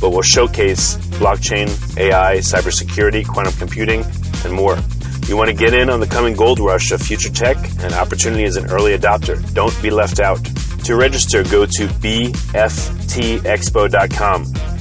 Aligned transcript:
but 0.00 0.10
will 0.10 0.22
showcase 0.22 0.96
blockchain, 1.18 1.68
AI, 1.98 2.36
cybersecurity, 2.38 3.26
quantum 3.26 3.54
computing, 3.54 4.04
and 4.44 4.52
more. 4.52 4.78
You 5.26 5.36
want 5.36 5.50
to 5.50 5.54
get 5.54 5.74
in 5.74 5.90
on 5.90 6.00
the 6.00 6.06
coming 6.06 6.34
gold 6.34 6.58
rush 6.58 6.90
of 6.90 7.02
future 7.02 7.30
tech 7.30 7.56
and 7.80 7.92
opportunity 7.92 8.44
as 8.44 8.56
an 8.56 8.70
early 8.70 8.96
adopter. 8.96 9.36
Don't 9.52 9.76
be 9.82 9.90
left 9.90 10.20
out. 10.20 10.42
To 10.84 10.96
register, 10.96 11.42
go 11.44 11.66
to 11.66 11.86
bftexpo.com. 11.86 12.58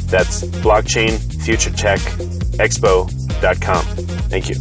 That's 0.08 0.44
blockchain 0.44 1.20
future 1.44 1.72
tech 1.72 2.00
expo.com. 2.60 3.84
Thank 4.30 4.48
you. 4.50 4.56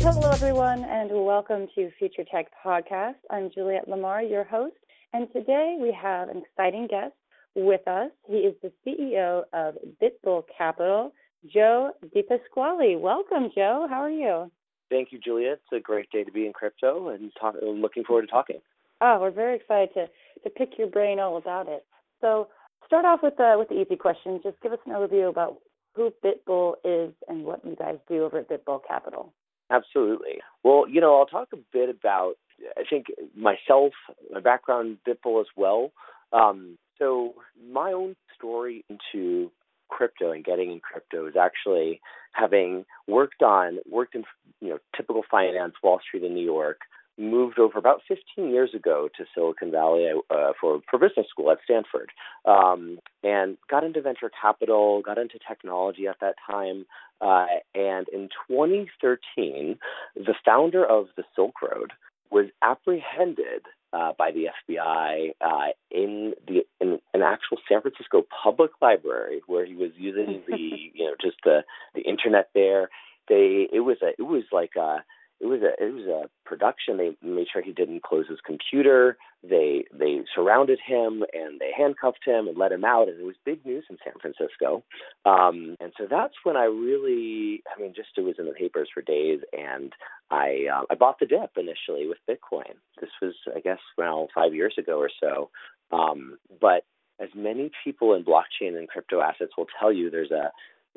Hello, 0.00 0.30
everyone, 0.30 0.84
and 0.84 1.10
welcome 1.24 1.66
to 1.74 1.90
Future 1.98 2.24
Tech 2.30 2.46
Podcast. 2.64 3.16
I'm 3.30 3.50
Juliette 3.52 3.88
Lamar, 3.88 4.22
your 4.22 4.44
host, 4.44 4.76
and 5.12 5.26
today 5.32 5.78
we 5.80 5.92
have 6.00 6.28
an 6.28 6.42
exciting 6.44 6.86
guest 6.86 7.14
with 7.58 7.86
us. 7.88 8.10
He 8.26 8.36
is 8.38 8.54
the 8.62 8.72
CEO 8.86 9.42
of 9.52 9.74
BitBull 10.00 10.44
Capital, 10.56 11.12
Joe 11.52 11.92
DePasquale. 12.14 13.00
Welcome, 13.00 13.50
Joe. 13.54 13.86
How 13.90 14.02
are 14.02 14.10
you? 14.10 14.50
Thank 14.90 15.12
you, 15.12 15.18
Julia. 15.18 15.52
It's 15.52 15.62
a 15.72 15.80
great 15.80 16.10
day 16.10 16.24
to 16.24 16.32
be 16.32 16.46
in 16.46 16.52
crypto, 16.52 17.08
and 17.08 17.30
talk, 17.38 17.56
looking 17.62 18.04
forward 18.04 18.22
to 18.22 18.28
talking. 18.28 18.60
Oh, 19.00 19.18
we're 19.20 19.30
very 19.30 19.56
excited 19.56 19.90
to 19.94 20.06
to 20.44 20.50
pick 20.50 20.78
your 20.78 20.86
brain 20.86 21.18
all 21.18 21.36
about 21.36 21.68
it. 21.68 21.84
So, 22.20 22.48
start 22.86 23.04
off 23.04 23.20
with 23.22 23.36
the 23.36 23.56
with 23.58 23.68
the 23.68 23.80
easy 23.80 23.96
question. 23.96 24.40
Just 24.42 24.60
give 24.62 24.72
us 24.72 24.78
an 24.86 24.92
overview 24.92 25.28
about 25.28 25.58
who 25.94 26.12
BitBull 26.24 26.74
is 26.84 27.12
and 27.28 27.44
what 27.44 27.64
you 27.64 27.76
guys 27.76 27.98
do 28.08 28.24
over 28.24 28.38
at 28.38 28.48
BitBull 28.48 28.80
Capital. 28.86 29.32
Absolutely. 29.70 30.38
Well, 30.64 30.84
you 30.88 31.00
know, 31.00 31.18
I'll 31.18 31.26
talk 31.26 31.48
a 31.52 31.58
bit 31.72 31.90
about 31.90 32.34
I 32.76 32.82
think 32.88 33.06
myself, 33.36 33.92
my 34.32 34.40
background, 34.40 34.98
BitBull 35.06 35.40
as 35.40 35.46
well. 35.56 35.92
Um, 36.32 36.78
so 36.98 37.34
my 37.70 37.92
own 37.92 38.16
story 38.34 38.84
into 38.88 39.50
crypto 39.88 40.32
and 40.32 40.44
getting 40.44 40.70
in 40.70 40.80
crypto 40.80 41.26
is 41.26 41.34
actually 41.40 42.00
having 42.32 42.84
worked 43.06 43.42
on 43.42 43.78
worked 43.90 44.14
in 44.14 44.24
you 44.60 44.68
know 44.68 44.78
typical 44.96 45.22
finance, 45.30 45.74
Wall 45.82 46.00
Street 46.06 46.24
in 46.24 46.34
New 46.34 46.44
York, 46.44 46.80
moved 47.18 47.58
over 47.58 47.78
about 47.78 48.00
15 48.06 48.50
years 48.50 48.70
ago 48.74 49.08
to 49.16 49.24
Silicon 49.34 49.70
Valley 49.70 50.08
uh, 50.30 50.52
for 50.60 50.80
for 50.90 50.98
business 50.98 51.26
school 51.28 51.50
at 51.50 51.58
Stanford, 51.64 52.10
um, 52.44 52.98
and 53.22 53.56
got 53.70 53.84
into 53.84 54.00
venture 54.00 54.30
capital, 54.40 55.02
got 55.02 55.18
into 55.18 55.38
technology 55.46 56.06
at 56.06 56.16
that 56.20 56.36
time, 56.48 56.86
uh, 57.20 57.46
and 57.74 58.06
in 58.08 58.28
2013, 58.48 59.78
the 60.14 60.34
founder 60.44 60.84
of 60.84 61.06
the 61.16 61.24
Silk 61.34 61.60
Road 61.62 61.92
was 62.30 62.46
apprehended 62.62 63.62
uh, 63.92 64.12
by 64.18 64.30
the 64.30 64.46
FBI 64.68 65.32
uh, 65.40 65.72
in 65.90 66.34
the 66.46 66.66
in 66.80 67.00
an 67.14 67.22
actual 67.22 67.58
San 67.68 67.80
Francisco 67.80 68.24
public 68.42 68.70
library 68.82 69.40
where 69.46 69.64
he 69.64 69.74
was 69.74 69.90
using 69.96 70.42
the 70.46 70.56
you 70.94 71.04
know 71.04 71.14
just 71.20 71.36
the 71.44 71.64
the 71.94 72.02
internet 72.02 72.50
there. 72.54 72.90
They 73.28 73.68
it 73.72 73.80
was 73.80 73.98
a 74.02 74.10
it 74.18 74.26
was 74.26 74.44
like 74.52 74.76
a 74.76 75.04
it 75.40 75.46
was 75.46 75.60
a 75.62 75.82
it 75.82 75.94
was 75.94 76.06
a 76.06 76.28
production. 76.48 76.96
They 76.96 77.16
made 77.22 77.46
sure 77.52 77.62
he 77.62 77.72
didn't 77.72 78.02
close 78.02 78.26
his 78.28 78.40
computer. 78.44 79.16
They 79.42 79.84
they 79.92 80.20
surrounded 80.34 80.80
him 80.84 81.24
and 81.32 81.60
they 81.60 81.70
handcuffed 81.76 82.24
him 82.24 82.48
and 82.48 82.58
let 82.58 82.72
him 82.72 82.84
out, 82.84 83.08
and 83.08 83.20
it 83.20 83.24
was 83.24 83.36
big 83.44 83.64
news 83.64 83.84
in 83.88 83.98
San 84.02 84.14
Francisco. 84.20 84.82
Um, 85.24 85.76
and 85.80 85.92
so 85.96 86.06
that's 86.10 86.34
when 86.42 86.56
I 86.56 86.64
really, 86.64 87.62
I 87.74 87.80
mean, 87.80 87.94
just 87.94 88.08
it 88.16 88.22
was 88.22 88.34
in 88.38 88.46
the 88.46 88.52
papers 88.52 88.88
for 88.92 89.00
days, 89.00 89.40
and 89.52 89.92
I 90.30 90.66
uh, 90.72 90.82
I 90.90 90.96
bought 90.96 91.20
the 91.20 91.26
dip 91.26 91.52
initially 91.56 92.08
with 92.08 92.18
Bitcoin. 92.28 92.74
This 93.00 93.10
was 93.22 93.34
I 93.54 93.60
guess 93.60 93.80
around 93.98 94.30
five 94.34 94.54
years 94.54 94.74
ago 94.76 94.98
or 94.98 95.10
so. 95.20 95.50
Um, 95.92 96.38
but 96.60 96.84
as 97.20 97.28
many 97.34 97.70
people 97.84 98.14
in 98.14 98.24
blockchain 98.24 98.76
and 98.76 98.88
crypto 98.88 99.20
assets 99.20 99.52
will 99.56 99.66
tell 99.78 99.92
you, 99.92 100.10
there's 100.10 100.30
a 100.30 100.50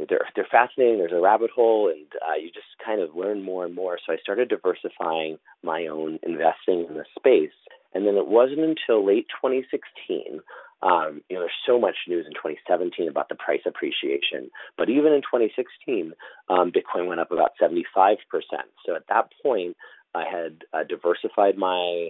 they're 0.10 0.28
they're 0.36 0.48
fascinating. 0.50 0.98
There's 1.00 1.12
a 1.12 1.22
rabbit 1.22 1.52
hole, 1.52 1.90
and 1.90 2.06
uh, 2.22 2.36
you 2.36 2.52
just 2.52 2.68
kind 2.84 3.02
of 3.02 3.16
learn 3.16 3.44
more 3.44 3.66
and 3.66 3.76
more. 3.76 3.98
So 4.06 4.14
I 4.14 4.18
started 4.18 4.50
diversifying 4.50 5.38
my 5.64 5.88
own 5.88 6.20
investing 6.24 6.86
in 6.88 6.96
the 6.96 7.06
space, 7.18 7.56
and 7.94 8.06
then 8.06 8.16
it 8.16 8.28
wasn't 8.28 8.60
until 8.60 9.06
late 9.06 9.28
2016. 9.42 10.42
Um, 10.84 11.22
you 11.30 11.36
know, 11.36 11.42
there's 11.42 11.52
so 11.66 11.80
much 11.80 11.96
news 12.08 12.26
in 12.26 12.34
2017 12.34 13.08
about 13.08 13.30
the 13.30 13.36
price 13.36 13.62
appreciation, 13.68 14.50
but 14.78 14.90
even 14.90 15.14
in 15.14 15.22
2016, 15.22 16.14
um, 16.50 16.72
Bitcoin 16.72 17.08
went 17.08 17.20
up 17.20 17.32
about 17.32 17.52
75 17.60 18.18
percent. 18.30 18.70
So 18.86 18.96
at 18.96 19.08
that 19.10 19.32
point, 19.44 19.78
I 20.16 20.24
had 20.26 20.66
uh, 20.74 20.84
diversified 20.84 21.58
my 21.58 22.10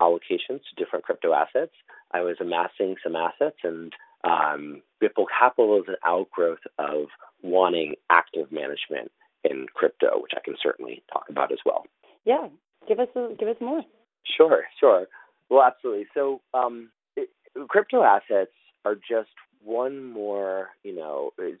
allocations 0.00 0.62
to 0.64 0.76
different 0.76 1.04
crypto 1.04 1.32
assets. 1.34 1.72
I 2.12 2.22
was 2.22 2.36
amassing 2.40 2.96
some 3.02 3.16
assets 3.16 3.58
and 3.62 3.92
um, 4.24 4.82
Capital 5.38 5.78
is 5.78 5.84
an 5.88 5.96
outgrowth 6.04 6.58
of 6.78 7.06
wanting 7.42 7.94
active 8.10 8.50
management 8.50 9.10
in 9.44 9.66
crypto, 9.72 10.20
which 10.20 10.32
I 10.36 10.40
can 10.44 10.56
certainly 10.60 11.02
talk 11.12 11.24
about 11.28 11.52
as 11.52 11.58
well. 11.64 11.84
Yeah, 12.24 12.48
give 12.88 12.98
us 12.98 13.08
a, 13.14 13.34
give 13.38 13.48
us 13.48 13.56
more. 13.60 13.82
Sure, 14.36 14.64
sure. 14.80 15.06
Well, 15.48 15.62
absolutely. 15.62 16.06
So, 16.12 16.40
um, 16.54 16.90
it, 17.16 17.28
crypto 17.68 18.02
assets 18.02 18.50
are 18.84 18.96
just 18.96 19.30
one 19.62 20.04
more, 20.04 20.70
you 20.82 20.94
know, 20.94 21.30
it, 21.38 21.58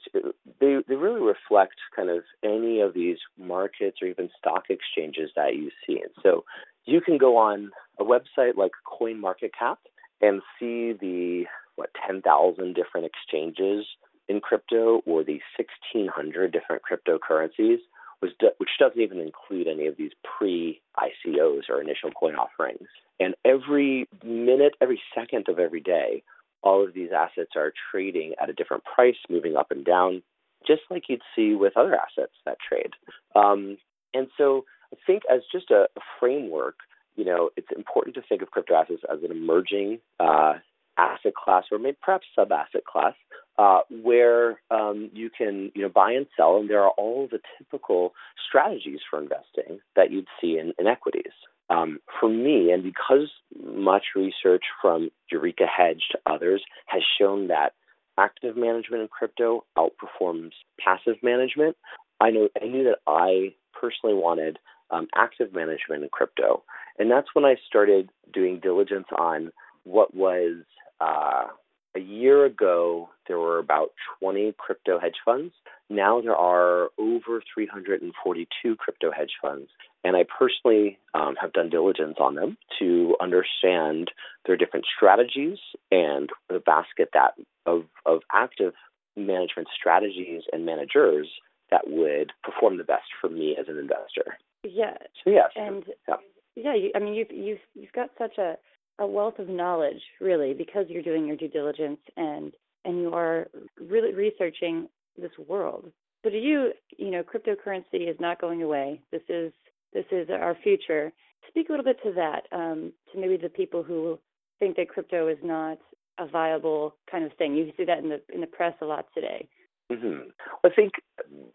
they 0.60 0.76
they 0.88 0.94
really 0.94 1.20
reflect 1.20 1.74
kind 1.94 2.10
of 2.10 2.24
any 2.44 2.80
of 2.80 2.94
these 2.94 3.18
markets 3.38 3.98
or 4.02 4.08
even 4.08 4.30
stock 4.38 4.64
exchanges 4.70 5.30
that 5.36 5.54
you 5.54 5.70
see. 5.86 6.00
And 6.00 6.12
so, 6.22 6.44
you 6.84 7.00
can 7.00 7.16
go 7.16 7.36
on 7.36 7.70
a 7.98 8.04
website 8.04 8.56
like 8.56 8.72
CoinMarketCap 9.00 9.76
and 10.20 10.42
see 10.58 10.92
the 10.92 11.44
what 11.78 11.90
10,000 12.06 12.74
different 12.74 13.06
exchanges 13.06 13.86
in 14.28 14.40
crypto 14.40 15.00
or 15.06 15.24
the 15.24 15.40
1,600 15.56 16.52
different 16.52 16.82
cryptocurrencies, 16.82 17.78
which 18.20 18.70
doesn't 18.78 19.00
even 19.00 19.20
include 19.20 19.68
any 19.68 19.86
of 19.86 19.96
these 19.96 20.10
pre 20.22 20.80
ICOs 20.98 21.70
or 21.70 21.80
initial 21.80 22.10
coin 22.10 22.34
offerings. 22.34 22.88
And 23.20 23.34
every 23.44 24.08
minute, 24.24 24.74
every 24.80 25.00
second 25.14 25.48
of 25.48 25.58
every 25.58 25.80
day, 25.80 26.22
all 26.62 26.84
of 26.84 26.94
these 26.94 27.10
assets 27.16 27.52
are 27.56 27.72
trading 27.90 28.34
at 28.42 28.50
a 28.50 28.52
different 28.52 28.84
price, 28.84 29.16
moving 29.30 29.56
up 29.56 29.70
and 29.70 29.84
down, 29.84 30.22
just 30.66 30.82
like 30.90 31.04
you'd 31.08 31.22
see 31.34 31.54
with 31.54 31.76
other 31.76 31.94
assets 31.94 32.32
that 32.44 32.58
trade. 32.66 32.92
Um, 33.36 33.78
and 34.12 34.28
so 34.36 34.64
I 34.92 34.96
think 35.06 35.22
as 35.32 35.42
just 35.52 35.70
a, 35.70 35.82
a, 35.96 36.00
framework, 36.18 36.76
you 37.16 37.24
know, 37.24 37.50
it's 37.56 37.68
important 37.76 38.16
to 38.16 38.22
think 38.28 38.42
of 38.42 38.50
crypto 38.50 38.74
assets 38.74 39.02
as 39.10 39.22
an 39.22 39.30
emerging 39.30 40.00
uh, 40.18 40.54
asset 40.98 41.34
class 41.34 41.64
or 41.70 41.78
maybe 41.78 41.96
perhaps 42.02 42.26
sub 42.34 42.52
asset 42.52 42.84
class 42.84 43.14
uh, 43.58 43.80
where 43.90 44.60
um, 44.70 45.10
you 45.12 45.30
can 45.36 45.72
you 45.74 45.82
know 45.82 45.88
buy 45.88 46.12
and 46.12 46.26
sell, 46.36 46.58
and 46.58 46.70
there 46.70 46.82
are 46.82 46.92
all 46.96 47.28
the 47.30 47.40
typical 47.58 48.14
strategies 48.48 49.00
for 49.10 49.20
investing 49.20 49.80
that 49.96 50.12
you'd 50.12 50.28
see 50.40 50.58
in, 50.58 50.72
in 50.78 50.86
equities. 50.86 51.32
Um, 51.70 51.98
for 52.18 52.28
me, 52.30 52.70
and 52.72 52.82
because 52.82 53.30
much 53.62 54.04
research 54.16 54.62
from 54.80 55.10
Eurekahedge 55.32 56.00
to 56.12 56.18
others 56.24 56.62
has 56.86 57.02
shown 57.20 57.48
that 57.48 57.74
active 58.16 58.56
management 58.56 59.02
in 59.02 59.08
crypto 59.08 59.64
outperforms 59.76 60.52
passive 60.80 61.16
management, 61.22 61.76
I 62.20 62.30
know 62.30 62.48
I 62.62 62.66
knew 62.66 62.84
that 62.84 62.98
I 63.06 63.54
personally 63.78 64.14
wanted 64.14 64.58
um, 64.90 65.08
active 65.16 65.52
management 65.52 66.04
in 66.04 66.08
crypto, 66.10 66.62
and 66.98 67.10
that's 67.10 67.28
when 67.34 67.44
I 67.44 67.56
started 67.66 68.08
doing 68.32 68.60
diligence 68.60 69.08
on 69.18 69.50
what 69.82 70.14
was 70.14 70.62
uh, 71.00 71.46
a 71.94 72.00
year 72.00 72.44
ago, 72.44 73.08
there 73.26 73.38
were 73.38 73.58
about 73.58 73.90
20 74.20 74.54
crypto 74.58 74.98
hedge 74.98 75.16
funds. 75.24 75.52
Now 75.90 76.20
there 76.20 76.36
are 76.36 76.90
over 76.98 77.42
342 77.54 78.76
crypto 78.76 79.10
hedge 79.10 79.32
funds. 79.40 79.70
And 80.04 80.16
I 80.16 80.24
personally 80.24 80.98
um, 81.14 81.34
have 81.40 81.52
done 81.52 81.70
diligence 81.70 82.16
on 82.20 82.34
them 82.34 82.56
to 82.78 83.16
understand 83.20 84.10
their 84.46 84.56
different 84.56 84.86
strategies 84.94 85.58
and 85.90 86.30
the 86.48 86.60
basket 86.60 87.10
that 87.14 87.34
of, 87.66 87.84
of 88.06 88.20
active 88.32 88.74
management 89.16 89.68
strategies 89.76 90.42
and 90.52 90.64
managers 90.64 91.28
that 91.70 91.88
would 91.88 92.32
perform 92.42 92.78
the 92.78 92.84
best 92.84 93.08
for 93.20 93.28
me 93.28 93.56
as 93.58 93.66
an 93.68 93.78
investor. 93.78 94.38
Yeah. 94.62 94.96
So 95.24 95.30
yes. 95.30 95.50
And 95.56 95.84
yeah, 96.08 96.16
yeah 96.54 96.74
you, 96.74 96.90
I 96.94 96.98
mean 97.00 97.14
you've 97.14 97.30
you've 97.30 97.60
you've 97.74 97.92
got 97.92 98.10
such 98.18 98.38
a 98.38 98.56
a 98.98 99.06
wealth 99.06 99.38
of 99.38 99.48
knowledge, 99.48 100.00
really, 100.20 100.54
because 100.54 100.86
you're 100.88 101.02
doing 101.02 101.26
your 101.26 101.36
due 101.36 101.48
diligence 101.48 102.00
and 102.16 102.52
and 102.84 103.00
you 103.00 103.12
are 103.12 103.48
really 103.80 104.14
researching 104.14 104.88
this 105.16 105.32
world. 105.46 105.90
So 106.24 106.30
to 106.30 106.38
you, 106.38 106.72
you 106.96 107.10
know, 107.10 107.22
cryptocurrency 107.22 108.08
is 108.08 108.16
not 108.20 108.40
going 108.40 108.62
away. 108.62 109.00
This 109.12 109.22
is 109.28 109.52
this 109.92 110.06
is 110.10 110.28
our 110.30 110.56
future. 110.62 111.12
Speak 111.48 111.68
a 111.68 111.72
little 111.72 111.84
bit 111.84 111.98
to 112.02 112.12
that, 112.12 112.42
um, 112.52 112.92
to 113.12 113.20
maybe 113.20 113.36
the 113.36 113.48
people 113.48 113.82
who 113.82 114.18
think 114.58 114.76
that 114.76 114.88
crypto 114.88 115.28
is 115.28 115.38
not 115.42 115.78
a 116.18 116.26
viable 116.26 116.96
kind 117.10 117.24
of 117.24 117.32
thing. 117.34 117.54
You 117.54 117.72
see 117.76 117.84
that 117.84 117.98
in 117.98 118.08
the 118.08 118.20
in 118.32 118.40
the 118.40 118.46
press 118.46 118.74
a 118.80 118.84
lot 118.84 119.06
today. 119.14 119.48
Mm-hmm. 119.90 120.28
I 120.64 120.68
think 120.68 120.92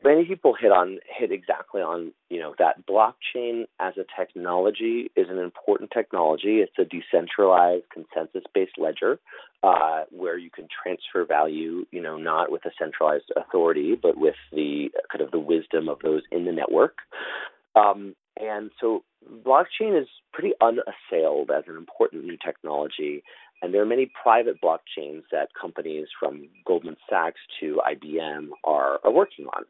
many 0.04 0.26
people 0.26 0.56
hit 0.60 0.72
on 0.72 0.98
hit 1.08 1.32
exactly 1.32 1.82
on 1.82 2.14
you 2.30 2.40
know 2.40 2.56
that 2.58 2.84
blockchain 2.88 3.66
as 3.80 3.94
a 3.98 4.06
technology 4.18 5.12
is 5.16 5.28
an 5.30 5.38
important 5.38 5.92
technology. 5.92 6.62
It's 6.62 6.74
a 6.80 6.86
decentralized, 6.86 7.86
consensus-based 7.94 8.80
ledger 8.80 9.20
uh, 9.62 10.06
where 10.10 10.38
you 10.38 10.50
can 10.50 10.68
transfer 10.84 11.26
value, 11.26 11.86
you 11.92 12.02
know, 12.02 12.18
not 12.18 12.52
with 12.52 12.66
a 12.66 12.72
centralized 12.80 13.32
authority, 13.38 13.96
but 14.02 14.18
with 14.18 14.36
the 14.52 14.90
kind 15.12 15.22
of 15.22 15.30
the 15.30 15.40
wisdom 15.40 15.88
of 15.88 16.00
those 16.04 16.24
in 16.32 16.46
the 16.46 16.52
network. 16.52 16.98
Um, 17.76 18.16
and 18.40 18.72
so 18.82 19.04
blockchain 19.46 20.00
is 20.00 20.08
pretty 20.32 20.54
unassailed 20.60 21.52
as 21.52 21.66
an 21.68 21.78
important 21.78 22.26
new 22.26 22.38
technology 22.44 23.24
and 23.64 23.74
there 23.74 23.82
are 23.82 23.86
many 23.86 24.12
private 24.22 24.62
blockchains 24.62 25.24
that 25.32 25.48
companies 25.60 26.08
from 26.20 26.50
Goldman 26.68 26.98
Sachs 27.10 27.40
to 27.62 27.80
IBM 27.90 28.50
are, 28.66 29.00
are 29.06 29.12
working 29.12 29.48
on, 29.48 29.64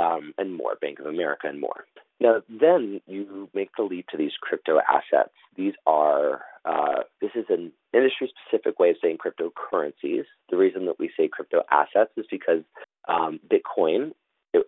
um, 0.00 0.32
and 0.38 0.54
more, 0.54 0.76
Bank 0.80 1.00
of 1.00 1.06
America 1.06 1.48
and 1.48 1.60
more. 1.60 1.84
Now, 2.20 2.42
then 2.48 3.00
you 3.08 3.48
make 3.52 3.70
the 3.76 3.82
leap 3.82 4.06
to 4.10 4.16
these 4.16 4.30
crypto 4.40 4.78
assets. 4.88 5.34
These 5.56 5.72
are, 5.84 6.42
uh, 6.64 7.02
this 7.20 7.32
is 7.34 7.46
an 7.48 7.72
industry 7.92 8.32
specific 8.46 8.78
way 8.78 8.90
of 8.90 8.96
saying 9.02 9.18
cryptocurrencies. 9.18 10.24
The 10.48 10.56
reason 10.56 10.86
that 10.86 11.00
we 11.00 11.10
say 11.16 11.26
crypto 11.26 11.62
assets 11.72 12.12
is 12.16 12.26
because 12.30 12.62
um, 13.08 13.40
Bitcoin, 13.50 14.12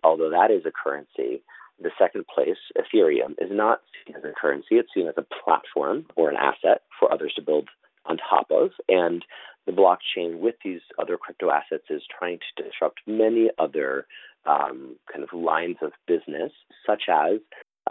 although 0.03 0.31
that 0.31 0.51
is 0.51 0.63
a 0.65 0.71
currency, 0.71 1.41
the 1.81 1.91
second 1.97 2.25
place, 2.27 2.57
Ethereum, 2.77 3.31
is 3.39 3.49
not 3.49 3.81
seen 4.05 4.17
as 4.17 4.23
a 4.25 4.33
currency. 4.39 4.75
It's 4.75 4.89
seen 4.93 5.07
as 5.07 5.15
a 5.15 5.25
platform 5.43 6.05
or 6.17 6.29
an 6.29 6.35
asset 6.35 6.81
for 6.99 7.11
others 7.13 7.33
to 7.37 7.41
build 7.41 7.69
on 8.05 8.17
top 8.17 8.47
of. 8.51 8.71
And 8.87 9.23
the 9.65 9.71
blockchain 9.71 10.39
with 10.39 10.55
these 10.63 10.81
other 10.99 11.17
crypto 11.17 11.49
assets 11.49 11.85
is 11.89 12.01
trying 12.17 12.39
to 12.57 12.63
disrupt 12.63 12.99
many 13.07 13.49
other 13.57 14.05
um, 14.45 14.97
kind 15.11 15.23
of 15.23 15.33
lines 15.33 15.77
of 15.81 15.91
business, 16.07 16.51
such 16.85 17.03
as 17.09 17.39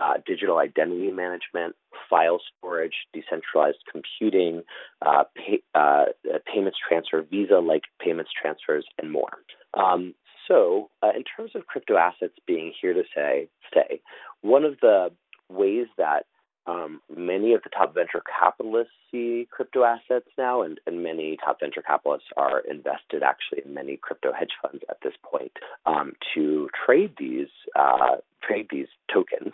uh, 0.00 0.14
digital 0.26 0.58
identity 0.58 1.10
management, 1.10 1.74
file 2.08 2.40
storage, 2.58 2.94
decentralized 3.12 3.78
computing, 3.90 4.62
uh, 5.04 5.24
pay, 5.36 5.62
uh, 5.74 6.04
payments 6.52 6.78
transfer, 6.86 7.22
Visa 7.22 7.58
like 7.58 7.82
payments 8.00 8.30
transfers, 8.40 8.86
and 8.98 9.10
more. 9.10 9.30
Um, 9.74 10.14
so, 10.48 10.90
uh, 11.02 11.12
in 11.14 11.24
terms 11.24 11.52
of 11.54 11.66
crypto 11.66 11.96
assets 11.96 12.34
being 12.46 12.72
here 12.80 12.94
to 12.94 13.02
say, 13.14 13.48
stay, 13.70 14.00
one 14.40 14.64
of 14.64 14.80
the 14.80 15.10
ways 15.48 15.86
that 15.98 16.26
um, 16.66 17.00
many 17.14 17.54
of 17.54 17.62
the 17.62 17.70
top 17.70 17.94
venture 17.94 18.22
capitalists 18.40 18.92
see 19.10 19.48
crypto 19.50 19.84
assets 19.84 20.28
now, 20.38 20.62
and, 20.62 20.78
and 20.86 21.02
many 21.02 21.36
top 21.44 21.58
venture 21.60 21.82
capitalists 21.82 22.28
are 22.36 22.60
invested 22.60 23.22
actually 23.22 23.62
in 23.64 23.74
many 23.74 23.96
crypto 23.96 24.32
hedge 24.32 24.52
funds 24.60 24.82
at 24.88 24.98
this 25.02 25.14
point 25.22 25.52
um, 25.86 26.12
to 26.34 26.68
trade 26.86 27.12
these 27.18 27.48
uh, 27.76 28.16
trade 28.42 28.68
these 28.70 28.86
tokens. 29.12 29.52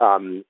Um, 0.00 0.44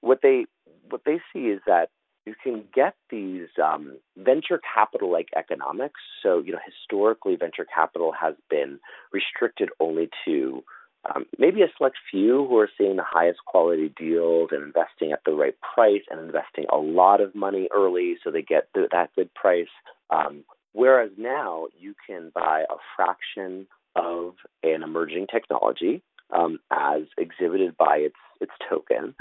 what 0.00 0.20
they 0.22 0.46
what 0.88 1.02
they 1.04 1.20
see 1.32 1.46
is 1.46 1.60
that 1.66 1.90
you 2.26 2.34
can 2.42 2.64
get 2.74 2.94
these 3.10 3.48
um, 3.62 3.96
venture 4.16 4.60
capital 4.74 5.10
like 5.10 5.28
economics. 5.36 6.00
So, 6.22 6.38
you 6.38 6.52
know, 6.52 6.58
historically, 6.64 7.34
venture 7.36 7.66
capital 7.74 8.12
has 8.12 8.34
been 8.48 8.78
restricted 9.12 9.70
only 9.80 10.10
to 10.26 10.62
um, 11.08 11.26
maybe 11.38 11.62
a 11.62 11.68
select 11.76 11.96
few 12.10 12.46
who 12.46 12.58
are 12.58 12.70
seeing 12.76 12.96
the 12.96 13.04
highest 13.04 13.40
quality 13.46 13.92
deals 13.96 14.50
and 14.52 14.62
investing 14.62 15.12
at 15.12 15.20
the 15.24 15.32
right 15.32 15.56
price 15.74 16.02
and 16.10 16.20
investing 16.20 16.66
a 16.70 16.76
lot 16.76 17.20
of 17.20 17.34
money 17.34 17.68
early 17.74 18.16
so 18.22 18.30
they 18.30 18.42
get 18.42 18.68
the, 18.74 18.88
that 18.92 19.10
good 19.16 19.32
price. 19.34 19.68
Um, 20.10 20.44
whereas 20.72 21.10
now 21.16 21.66
you 21.78 21.94
can 22.06 22.30
buy 22.34 22.64
a 22.68 22.76
fraction 22.96 23.66
of 23.96 24.34
an 24.62 24.82
emerging 24.82 25.28
technology 25.32 26.02
um, 26.30 26.58
as 26.70 27.02
exhibited 27.18 27.76
by 27.76 27.96
its 27.96 28.16
its 28.40 28.52
token, 28.68 29.14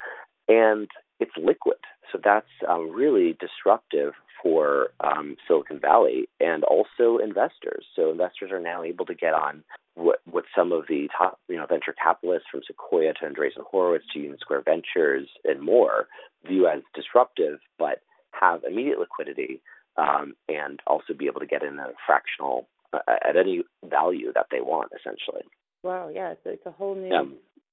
and 0.48 0.90
it's 1.20 1.32
liquid. 1.38 1.78
So 2.12 2.20
that's 2.24 2.48
um, 2.68 2.92
really 2.92 3.38
disruptive 3.40 4.14
for 4.42 4.90
um, 5.02 5.36
Silicon 5.48 5.80
Valley 5.80 6.28
and 6.40 6.64
also 6.64 7.18
investors. 7.18 7.86
So 7.96 8.12
investors 8.12 8.52
are 8.52 8.60
now 8.60 8.84
able 8.84 9.06
to 9.06 9.14
get 9.14 9.34
on 9.34 9.64
what 9.96 10.20
what 10.30 10.46
some 10.56 10.72
of 10.72 10.86
the 10.88 11.10
top 11.16 11.40
you 11.50 11.58
know 11.58 11.66
venture 11.66 11.94
capitalists 11.94 12.48
from 12.50 12.62
Sequoia 12.66 13.14
to 13.14 13.26
Andreessen 13.26 13.64
Horowitz 13.70 14.06
to 14.14 14.20
Union 14.20 14.38
Square 14.40 14.64
Ventures 14.64 15.28
and 15.44 15.62
more 15.62 16.08
view 16.48 16.68
as 16.68 16.82
disruptive, 16.96 17.60
but 17.78 18.02
have 18.32 18.64
immediate 18.64 19.00
liquidity 19.00 19.62
um, 19.98 20.36
and 20.48 20.80
also 20.88 21.14
be 21.18 21.26
able 21.26 21.42
to 21.42 21.46
get 21.46 21.64
in 21.64 21.78
a 21.80 21.88
fractional 22.06 22.68
uh, 22.94 23.00
at 23.08 23.36
any 23.36 23.64
value 23.90 24.32
that 24.34 24.48
they 24.52 24.62
want, 24.62 24.92
essentially. 24.98 25.44
Wow, 25.84 26.10
yeah, 26.14 26.32
it's, 26.32 26.42
it's 26.46 26.66
a 26.66 26.72
whole 26.72 26.96
new 26.96 27.10
yeah. 27.10 27.24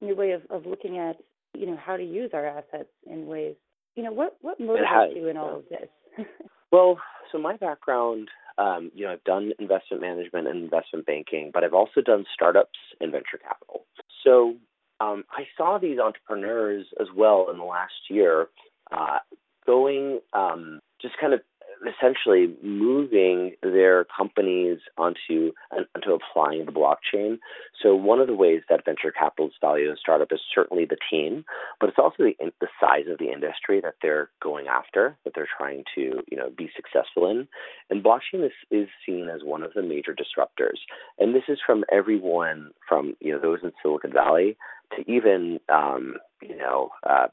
new 0.01 0.17
way 0.17 0.33
of, 0.33 0.43
of 0.51 0.67
looking 0.67 0.99
at 0.99 1.17
you 1.55 1.67
know 1.67 1.77
how 1.77 1.97
to 1.97 2.05
use 2.05 2.31
our 2.33 2.47
assets 2.47 2.91
in 3.07 3.27
ways. 3.27 3.57
You 3.95 4.05
know 4.05 4.13
what 4.13 4.37
what 4.41 4.61
motivates 4.61 5.17
you 5.17 5.29
in 5.29 5.37
all 5.37 5.57
of 5.57 5.65
this? 5.69 6.27
well, 6.73 6.99
so 7.33 7.39
my 7.39 7.57
background 7.57 8.29
um, 8.59 8.91
you 8.95 9.05
know, 9.05 9.13
I've 9.13 9.25
done 9.25 9.53
investment 9.59 10.01
management 10.01 10.49
and 10.49 10.65
investment 10.65 11.07
banking, 11.07 11.51
but 11.53 11.63
I've 11.63 11.75
also 11.75 12.01
done 12.01 12.25
startups 12.33 12.79
and 13.01 13.13
venture 13.13 13.39
capital. 13.39 13.85
So 14.25 14.55
um, 15.01 15.25
I 15.31 15.47
saw 15.57 15.79
these 15.79 15.99
entrepreneurs 15.99 16.87
as 17.01 17.09
well 17.15 17.49
in 17.51 17.59
the 17.59 17.65
last 17.65 17.93
year 18.09 18.49
uh, 18.91 19.19
going 19.67 20.21
um, 20.33 20.81
just 21.03 21.15
kind 21.21 21.35
of 21.35 21.41
essentially 21.83 22.55
moving 22.63 23.55
their 23.63 24.05
companies 24.05 24.79
onto 24.97 25.53
onto 25.73 26.13
applying 26.13 26.67
the 26.67 26.73
blockchain. 26.73 27.39
So 27.83 27.95
one 27.95 28.21
of 28.21 28.27
the 28.27 28.35
ways 28.35 28.63
that 28.69 28.85
venture 28.85 29.11
capitalists 29.11 29.59
value 29.61 29.91
a 29.91 29.97
startup 29.97 30.33
is 30.33 30.41
certainly 30.55 30.85
the 30.85 30.97
team, 31.11 31.45
but 31.81 31.89
it's 31.89 31.99
also 31.99 32.17
the 32.19 32.35
the 32.61 32.69
size 32.81 33.07
of 33.11 33.19
the 33.19 33.31
industry 33.33 33.81
that 33.81 33.95
they're 34.03 34.31
going 34.43 34.67
after, 34.67 35.17
that 35.25 35.33
they're 35.35 35.49
trying 35.57 35.85
to 35.95 36.23
you 36.31 36.37
know 36.37 36.51
be 36.57 36.71
successful 36.75 37.31
in. 37.31 37.49
And 37.91 38.05
blockchain 38.05 38.45
is, 38.45 38.53
is 38.71 38.89
seen 39.05 39.29
as 39.29 39.43
one 39.43 39.63
of 39.63 39.73
the 39.75 39.83
major 39.83 40.15
disruptors. 40.15 40.79
And 41.19 41.35
this 41.35 41.45
is 41.49 41.59
from 41.65 41.85
everyone 41.93 42.71
from 42.89 43.15
you 43.21 43.33
know 43.33 43.41
those 43.41 43.61
in 43.63 43.73
Silicon 43.83 44.13
Valley 44.13 44.57
to 44.97 45.11
even 45.11 45.61
um, 45.69 46.17
you 46.43 46.57
know 46.57 46.91
uh, 47.09 47.27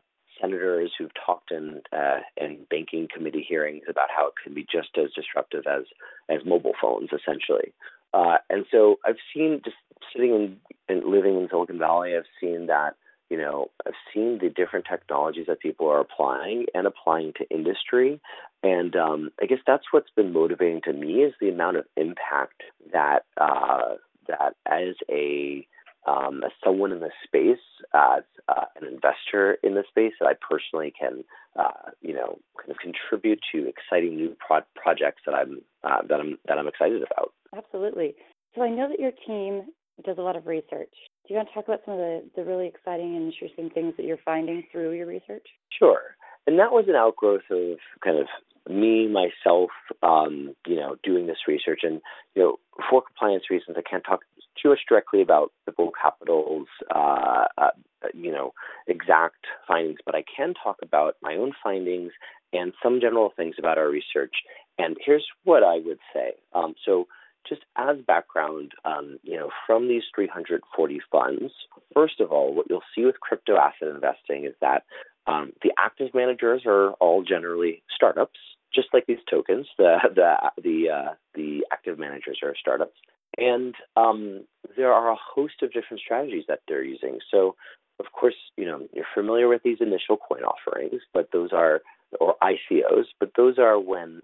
senators 0.43 0.91
who've 0.97 1.11
talked 1.25 1.51
in 1.51 1.81
uh, 1.91 2.19
in 2.37 2.59
banking 2.69 3.07
committee 3.13 3.45
hearings 3.47 3.83
about 3.89 4.09
how 4.15 4.27
it 4.27 4.33
can 4.43 4.53
be 4.53 4.65
just 4.69 4.89
as 4.97 5.11
disruptive 5.13 5.63
as 5.67 5.83
as 6.29 6.45
mobile 6.45 6.73
phones, 6.81 7.09
essentially. 7.13 7.73
Uh, 8.13 8.37
and 8.49 8.65
so 8.71 8.97
I've 9.05 9.17
seen 9.33 9.61
just 9.63 9.77
sitting 10.13 10.33
in 10.33 10.57
and 10.89 11.05
living 11.05 11.39
in 11.39 11.47
Silicon 11.49 11.79
Valley, 11.79 12.15
I've 12.15 12.23
seen 12.39 12.67
that 12.67 12.95
you 13.29 13.37
know 13.37 13.71
I've 13.87 13.93
seen 14.13 14.39
the 14.41 14.49
different 14.49 14.85
technologies 14.89 15.47
that 15.47 15.59
people 15.59 15.87
are 15.87 16.01
applying 16.01 16.65
and 16.73 16.85
applying 16.85 17.33
to 17.37 17.49
industry, 17.49 18.19
and 18.61 18.95
um, 18.95 19.31
I 19.41 19.45
guess 19.45 19.59
that's 19.65 19.85
what's 19.91 20.11
been 20.15 20.33
motivating 20.33 20.81
to 20.85 20.93
me 20.93 21.23
is 21.23 21.33
the 21.39 21.49
amount 21.49 21.77
of 21.77 21.85
impact 21.95 22.63
that 22.91 23.25
uh, 23.37 23.95
that 24.27 24.55
as 24.65 24.95
a 25.09 25.65
um, 26.05 26.43
as 26.43 26.51
someone 26.63 26.91
in 26.91 26.99
the 26.99 27.11
space, 27.23 27.63
as 27.93 28.23
uh, 28.47 28.65
an 28.79 28.87
investor 28.87 29.57
in 29.63 29.75
the 29.75 29.83
space, 29.87 30.13
that 30.19 30.27
I 30.27 30.33
personally 30.33 30.93
can, 30.97 31.23
uh, 31.57 31.91
you 32.01 32.13
know, 32.13 32.39
kind 32.57 32.71
of 32.71 32.77
contribute 32.77 33.39
to 33.51 33.67
exciting 33.67 34.15
new 34.15 34.35
pro- 34.45 34.61
projects 34.75 35.21
that 35.25 35.33
I'm 35.33 35.61
uh, 35.83 36.01
that 36.09 36.19
I'm 36.19 36.37
that 36.47 36.57
I'm 36.57 36.67
excited 36.67 37.03
about. 37.03 37.33
Absolutely. 37.55 38.15
So 38.55 38.61
I 38.61 38.69
know 38.69 38.87
that 38.89 38.99
your 38.99 39.11
team 39.25 39.63
does 40.03 40.17
a 40.17 40.21
lot 40.21 40.35
of 40.35 40.47
research. 40.47 40.93
Do 41.27 41.33
you 41.33 41.35
want 41.35 41.49
to 41.49 41.53
talk 41.53 41.65
about 41.65 41.81
some 41.85 41.93
of 41.93 41.99
the, 41.99 42.23
the 42.35 42.43
really 42.43 42.67
exciting 42.67 43.15
and 43.15 43.31
interesting 43.31 43.69
things 43.69 43.93
that 43.97 44.05
you're 44.05 44.17
finding 44.25 44.63
through 44.71 44.91
your 44.93 45.07
research? 45.07 45.45
Sure. 45.77 46.15
And 46.45 46.59
that 46.59 46.71
was 46.71 46.85
an 46.89 46.95
outgrowth 46.95 47.49
of 47.49 47.77
kind 48.03 48.19
of 48.19 48.27
me 48.69 49.07
myself, 49.07 49.69
um, 50.01 50.55
you 50.67 50.75
know, 50.75 50.95
doing 51.03 51.27
this 51.27 51.47
research. 51.47 51.81
And 51.83 52.01
you 52.35 52.41
know, 52.41 52.57
for 52.89 53.01
compliance 53.01 53.45
reasons, 53.49 53.77
I 53.77 53.89
can't 53.89 54.03
talk 54.03 54.21
too 54.63 54.69
much 54.69 54.79
directly 54.87 55.21
about 55.21 55.51
BitBull 55.69 55.91
Capital's, 56.01 56.67
uh, 56.93 57.45
uh, 57.57 57.69
you 58.13 58.31
know, 58.31 58.53
exact 58.87 59.45
findings, 59.67 59.99
but 60.05 60.15
I 60.15 60.23
can 60.35 60.53
talk 60.61 60.77
about 60.81 61.17
my 61.21 61.35
own 61.35 61.51
findings 61.61 62.11
and 62.53 62.73
some 62.81 62.99
general 63.01 63.33
things 63.35 63.55
about 63.59 63.77
our 63.77 63.89
research. 63.89 64.33
And 64.77 64.95
here's 65.05 65.25
what 65.43 65.63
I 65.63 65.79
would 65.85 65.99
say. 66.13 66.33
Um, 66.53 66.75
so, 66.85 67.07
just 67.47 67.61
as 67.77 67.97
background, 68.07 68.71
um, 68.85 69.19
you 69.21 69.35
know, 69.37 69.49
from 69.67 69.89
these 69.89 70.03
340 70.15 71.01
funds, 71.11 71.51
first 71.93 72.21
of 72.21 72.31
all, 72.31 72.53
what 72.55 72.67
you'll 72.69 72.81
see 72.95 73.03
with 73.03 73.19
crypto 73.19 73.57
asset 73.57 73.89
investing 73.89 74.45
is 74.45 74.53
that 74.61 74.83
um, 75.27 75.51
the 75.61 75.73
active 75.77 76.13
managers 76.13 76.61
are 76.65 76.91
all 77.01 77.21
generally 77.21 77.83
startups, 77.93 78.39
just 78.73 78.87
like 78.93 79.05
these 79.07 79.23
tokens. 79.29 79.67
The 79.77 79.97
the 80.15 80.35
the 80.61 80.89
uh, 80.89 81.13
the 81.35 81.65
active 81.71 81.99
managers 81.99 82.39
are 82.43 82.55
startups. 82.57 82.95
And 83.37 83.75
um, 83.95 84.45
there 84.77 84.93
are 84.93 85.11
a 85.11 85.17
host 85.17 85.61
of 85.61 85.73
different 85.73 86.01
strategies 86.01 86.45
that 86.47 86.61
they're 86.67 86.83
using. 86.83 87.19
So, 87.31 87.55
of 87.99 88.11
course, 88.11 88.35
you 88.57 88.65
know 88.65 88.87
you're 88.93 89.05
familiar 89.13 89.47
with 89.47 89.63
these 89.63 89.77
initial 89.79 90.17
coin 90.17 90.43
offerings, 90.43 91.01
but 91.13 91.29
those 91.31 91.51
are 91.51 91.81
or 92.19 92.35
ICOs, 92.43 93.05
but 93.19 93.31
those 93.35 93.57
are 93.57 93.79
when 93.79 94.21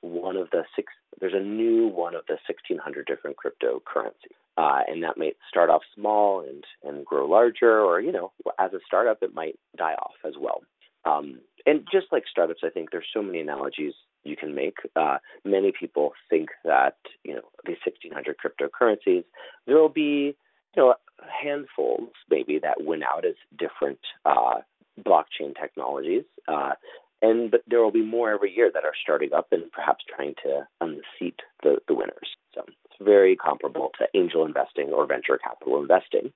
one 0.00 0.36
of 0.36 0.50
the 0.50 0.64
six 0.76 0.92
there's 1.20 1.34
a 1.34 1.40
new 1.40 1.88
one 1.88 2.14
of 2.14 2.22
the 2.26 2.38
1600 2.48 3.06
different 3.06 3.36
cryptocurrencies, 3.36 4.36
uh, 4.56 4.82
and 4.88 5.02
that 5.02 5.18
may 5.18 5.34
start 5.48 5.70
off 5.70 5.82
small 5.94 6.40
and 6.40 6.64
and 6.84 7.04
grow 7.04 7.26
larger, 7.26 7.80
or 7.80 8.00
you 8.00 8.12
know 8.12 8.32
as 8.58 8.72
a 8.72 8.80
startup 8.86 9.22
it 9.22 9.34
might 9.34 9.58
die 9.76 9.94
off 9.94 10.14
as 10.24 10.34
well. 10.38 10.62
Um, 11.04 11.40
and 11.66 11.86
just 11.90 12.06
like 12.12 12.24
startups, 12.30 12.62
I 12.64 12.70
think 12.70 12.90
there's 12.90 13.06
so 13.12 13.22
many 13.22 13.40
analogies 13.40 13.94
you 14.24 14.36
can 14.36 14.54
make. 14.54 14.76
Uh, 14.96 15.18
many 15.44 15.72
people 15.78 16.12
think 16.30 16.50
that 16.64 16.96
you 17.24 17.34
know 17.34 17.42
these 17.66 17.76
1600 17.84 18.36
cryptocurrencies, 18.38 19.24
there 19.66 19.76
will 19.76 19.88
be 19.88 20.36
you 20.76 20.82
know 20.82 20.94
handfuls 21.42 22.10
maybe 22.30 22.58
that 22.58 22.84
win 22.84 23.02
out 23.02 23.24
as 23.24 23.34
different 23.58 24.00
uh, 24.24 24.60
blockchain 25.04 25.54
technologies, 25.60 26.24
uh, 26.48 26.72
and 27.20 27.50
but 27.50 27.62
there 27.66 27.82
will 27.82 27.92
be 27.92 28.04
more 28.04 28.30
every 28.30 28.54
year 28.54 28.70
that 28.72 28.84
are 28.84 28.94
starting 29.02 29.32
up 29.32 29.48
and 29.52 29.70
perhaps 29.72 30.04
trying 30.14 30.34
to 30.44 30.66
unseat 30.80 31.40
the, 31.62 31.78
the 31.88 31.94
winners. 31.94 32.36
So 32.54 32.62
it's 32.66 32.94
very 33.00 33.36
comparable 33.36 33.90
to 33.98 34.06
angel 34.18 34.44
investing 34.44 34.90
or 34.90 35.06
venture 35.06 35.38
capital 35.38 35.80
investing. 35.80 36.32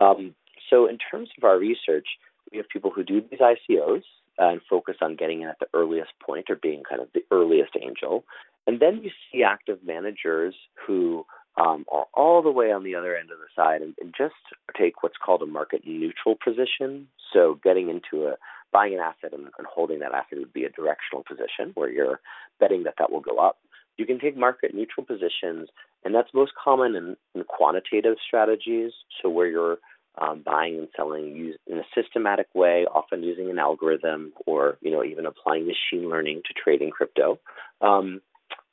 Um, 0.00 0.34
so 0.70 0.86
in 0.86 0.98
terms 0.98 1.28
of 1.36 1.44
our 1.44 1.58
research, 1.58 2.06
we 2.50 2.58
have 2.58 2.68
people 2.68 2.90
who 2.90 3.02
do 3.02 3.20
these 3.20 3.40
ICOs 3.40 4.02
and 4.50 4.60
focus 4.68 4.96
on 5.00 5.16
getting 5.16 5.42
in 5.42 5.48
at 5.48 5.58
the 5.58 5.68
earliest 5.74 6.12
point 6.24 6.50
or 6.50 6.56
being 6.56 6.82
kind 6.88 7.00
of 7.00 7.08
the 7.14 7.24
earliest 7.30 7.72
angel. 7.80 8.24
And 8.66 8.80
then 8.80 9.00
you 9.02 9.10
see 9.30 9.42
active 9.42 9.78
managers 9.84 10.54
who 10.86 11.26
um, 11.60 11.84
are 11.92 12.06
all 12.14 12.42
the 12.42 12.50
way 12.50 12.72
on 12.72 12.84
the 12.84 12.94
other 12.94 13.16
end 13.16 13.30
of 13.30 13.38
the 13.38 13.46
side 13.54 13.82
and, 13.82 13.94
and 14.00 14.14
just 14.16 14.34
take 14.78 15.02
what's 15.02 15.16
called 15.22 15.42
a 15.42 15.46
market 15.46 15.82
neutral 15.86 16.36
position. 16.42 17.08
So 17.32 17.58
getting 17.62 17.88
into 17.88 18.26
a 18.26 18.36
buying 18.72 18.94
an 18.94 19.00
asset 19.00 19.34
and, 19.34 19.48
and 19.58 19.66
holding 19.66 19.98
that 19.98 20.12
asset 20.12 20.38
would 20.38 20.52
be 20.52 20.64
a 20.64 20.70
directional 20.70 21.24
position 21.28 21.72
where 21.74 21.90
you're 21.90 22.20
betting 22.58 22.84
that 22.84 22.94
that 22.98 23.12
will 23.12 23.20
go 23.20 23.36
up. 23.36 23.58
You 23.98 24.06
can 24.06 24.18
take 24.18 24.36
market 24.36 24.74
neutral 24.74 25.04
positions, 25.04 25.68
and 26.04 26.14
that's 26.14 26.30
most 26.32 26.52
common 26.62 26.96
in, 26.96 27.16
in 27.34 27.44
quantitative 27.44 28.16
strategies. 28.26 28.92
So 29.20 29.28
where 29.28 29.46
you're 29.46 29.78
um, 30.20 30.42
buying 30.44 30.78
and 30.78 30.88
selling 30.96 31.54
in 31.66 31.78
a 31.78 31.84
systematic 31.94 32.48
way, 32.54 32.86
often 32.92 33.22
using 33.22 33.50
an 33.50 33.58
algorithm 33.58 34.32
or 34.46 34.78
you 34.80 34.90
know 34.90 35.04
even 35.04 35.26
applying 35.26 35.66
machine 35.66 36.08
learning 36.08 36.42
to 36.46 36.54
trading 36.54 36.90
crypto. 36.90 37.38
Um, 37.80 38.20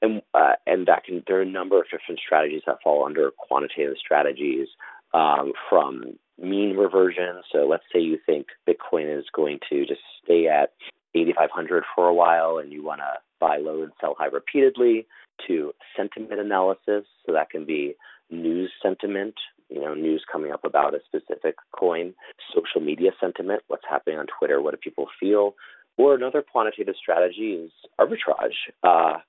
and 0.01 0.21
uh, 0.33 0.53
and 0.65 0.87
that 0.87 1.05
can 1.05 1.23
there 1.27 1.39
are 1.39 1.43
a 1.43 1.45
number 1.45 1.79
of 1.79 1.85
different 1.85 2.19
strategies 2.25 2.63
that 2.65 2.81
fall 2.83 3.05
under 3.05 3.31
quantitative 3.31 3.95
strategies 3.97 4.67
um, 5.13 5.53
from 5.69 6.17
mean 6.41 6.75
reversion. 6.75 7.41
So 7.51 7.67
let's 7.69 7.83
say 7.93 7.99
you 7.99 8.19
think 8.25 8.47
Bitcoin 8.67 9.17
is 9.17 9.25
going 9.33 9.59
to 9.69 9.85
just 9.85 10.01
stay 10.23 10.47
at 10.47 10.73
8,500 11.15 11.83
for 11.95 12.07
a 12.07 12.13
while, 12.13 12.57
and 12.57 12.71
you 12.71 12.83
want 12.83 13.01
to 13.01 13.13
buy 13.39 13.57
low 13.57 13.81
and 13.81 13.91
sell 13.99 14.15
high 14.17 14.27
repeatedly. 14.27 15.07
To 15.47 15.71
sentiment 15.95 16.41
analysis, 16.41 17.05
so 17.25 17.31
that 17.31 17.49
can 17.49 17.63
be 17.63 17.95
news 18.29 18.71
sentiment 18.83 19.35
you 19.69 19.81
know, 19.81 19.93
news 19.93 20.23
coming 20.31 20.51
up 20.51 20.63
about 20.63 20.95
a 20.95 20.99
specific 21.05 21.55
coin, 21.71 22.13
social 22.53 22.81
media 22.81 23.11
sentiment, 23.19 23.61
what's 23.67 23.83
happening 23.89 24.17
on 24.17 24.27
Twitter, 24.37 24.61
what 24.61 24.71
do 24.71 24.77
people 24.77 25.07
feel, 25.19 25.55
or 25.97 26.15
another 26.15 26.41
quantitative 26.41 26.95
strategy 26.99 27.51
is 27.53 27.71
arbitrage. 27.99 28.55
Uh, 28.83 29.19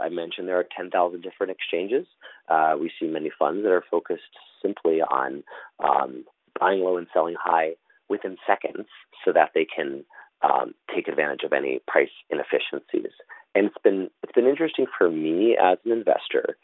I 0.00 0.08
mentioned 0.10 0.46
there 0.46 0.58
are 0.58 0.66
10,000 0.76 1.22
different 1.22 1.52
exchanges. 1.52 2.06
Uh, 2.48 2.76
we 2.78 2.90
see 3.00 3.06
many 3.06 3.30
funds 3.38 3.62
that 3.62 3.72
are 3.72 3.84
focused 3.90 4.22
simply 4.60 5.00
on 5.00 5.42
um, 5.82 6.24
buying 6.60 6.80
low 6.80 6.98
and 6.98 7.06
selling 7.14 7.36
high 7.42 7.76
within 8.10 8.36
seconds 8.46 8.86
so 9.24 9.32
that 9.32 9.52
they 9.54 9.64
can 9.64 10.04
um, 10.42 10.74
take 10.94 11.08
advantage 11.08 11.44
of 11.44 11.52
any 11.52 11.80
price 11.88 12.10
inefficiencies. 12.28 13.12
And 13.54 13.66
it's 13.66 13.82
been 13.82 14.10
it's 14.22 14.32
been 14.32 14.46
interesting 14.46 14.86
for 14.96 15.10
me 15.10 15.56
as 15.62 15.78
an 15.84 15.92
investor 15.92 16.56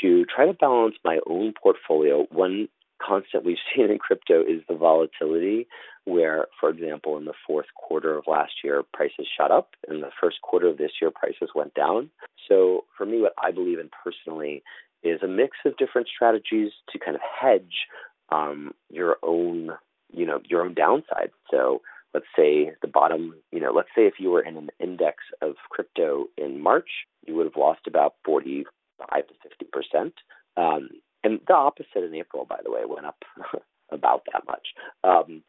to 0.00 0.24
try 0.24 0.46
to 0.46 0.52
balance 0.52 0.96
my 1.04 1.18
own 1.26 1.52
portfolio. 1.60 2.26
One 2.30 2.68
constant 3.04 3.44
we've 3.44 3.56
seen 3.76 3.90
in 3.90 3.98
crypto 3.98 4.40
is 4.40 4.62
the 4.68 4.74
volatility, 4.74 5.66
where, 6.04 6.46
for 6.58 6.70
example, 6.70 7.16
in 7.16 7.24
the 7.24 7.34
fourth 7.46 7.66
quarter 7.74 8.16
of 8.16 8.24
last 8.26 8.52
year, 8.64 8.82
prices 8.92 9.26
shot 9.36 9.50
up. 9.50 9.70
In 9.88 10.00
the 10.00 10.10
first 10.20 10.40
quarter 10.42 10.68
of 10.68 10.78
this 10.78 10.92
year, 11.00 11.10
prices 11.10 11.50
went 11.54 11.74
down. 11.74 12.10
So, 12.48 12.84
for 12.96 13.06
me, 13.06 13.20
what 13.20 13.34
I 13.42 13.50
believe 13.50 13.78
in 13.78 13.90
personally 14.04 14.62
is 15.02 15.22
a 15.22 15.28
mix 15.28 15.56
of 15.64 15.76
different 15.76 16.08
strategies 16.08 16.70
to 16.90 16.98
kind 16.98 17.16
of 17.16 17.22
hedge 17.22 17.86
um, 18.30 18.72
your 18.90 19.16
own, 19.22 19.72
you 20.12 20.26
know, 20.26 20.40
your 20.48 20.62
own 20.62 20.74
downside. 20.74 21.30
So, 21.50 21.82
let's 22.14 22.26
say 22.36 22.72
the 22.82 22.88
bottom, 22.88 23.34
you 23.50 23.60
know, 23.60 23.72
let's 23.72 23.88
say 23.94 24.02
if 24.02 24.14
you 24.18 24.30
were 24.30 24.42
in 24.42 24.56
an 24.56 24.70
index 24.78 25.18
of 25.40 25.54
crypto 25.70 26.26
in 26.36 26.60
March, 26.60 26.88
you 27.26 27.34
would 27.34 27.46
have 27.46 27.56
lost 27.56 27.86
about 27.86 28.14
40 28.24 28.66
five 29.10 29.26
to 29.28 29.34
fifty 29.42 29.66
percent. 29.66 30.14
Um, 30.56 30.90
and 31.24 31.40
the 31.46 31.54
opposite 31.54 32.04
in 32.04 32.14
April, 32.14 32.44
by 32.44 32.58
the 32.64 32.70
way, 32.70 32.82
went 32.86 33.06
up 33.06 33.22
about 33.90 34.22
that 34.32 34.42
much. 34.46 34.68
Um, 35.04 35.42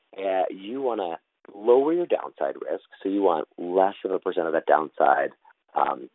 you 0.51 0.81
want 0.81 1.01
to 1.01 1.17
lower 1.55 1.93
your 1.93 2.05
downside 2.05 2.55
risk, 2.55 2.85
so 3.01 3.09
you 3.09 3.21
want 3.21 3.47
less 3.57 3.95
of 4.05 4.11
a 4.11 4.19
percent 4.19 4.47
of 4.47 4.53
that 4.53 4.65
downside, 4.65 5.31
um, 5.75 6.09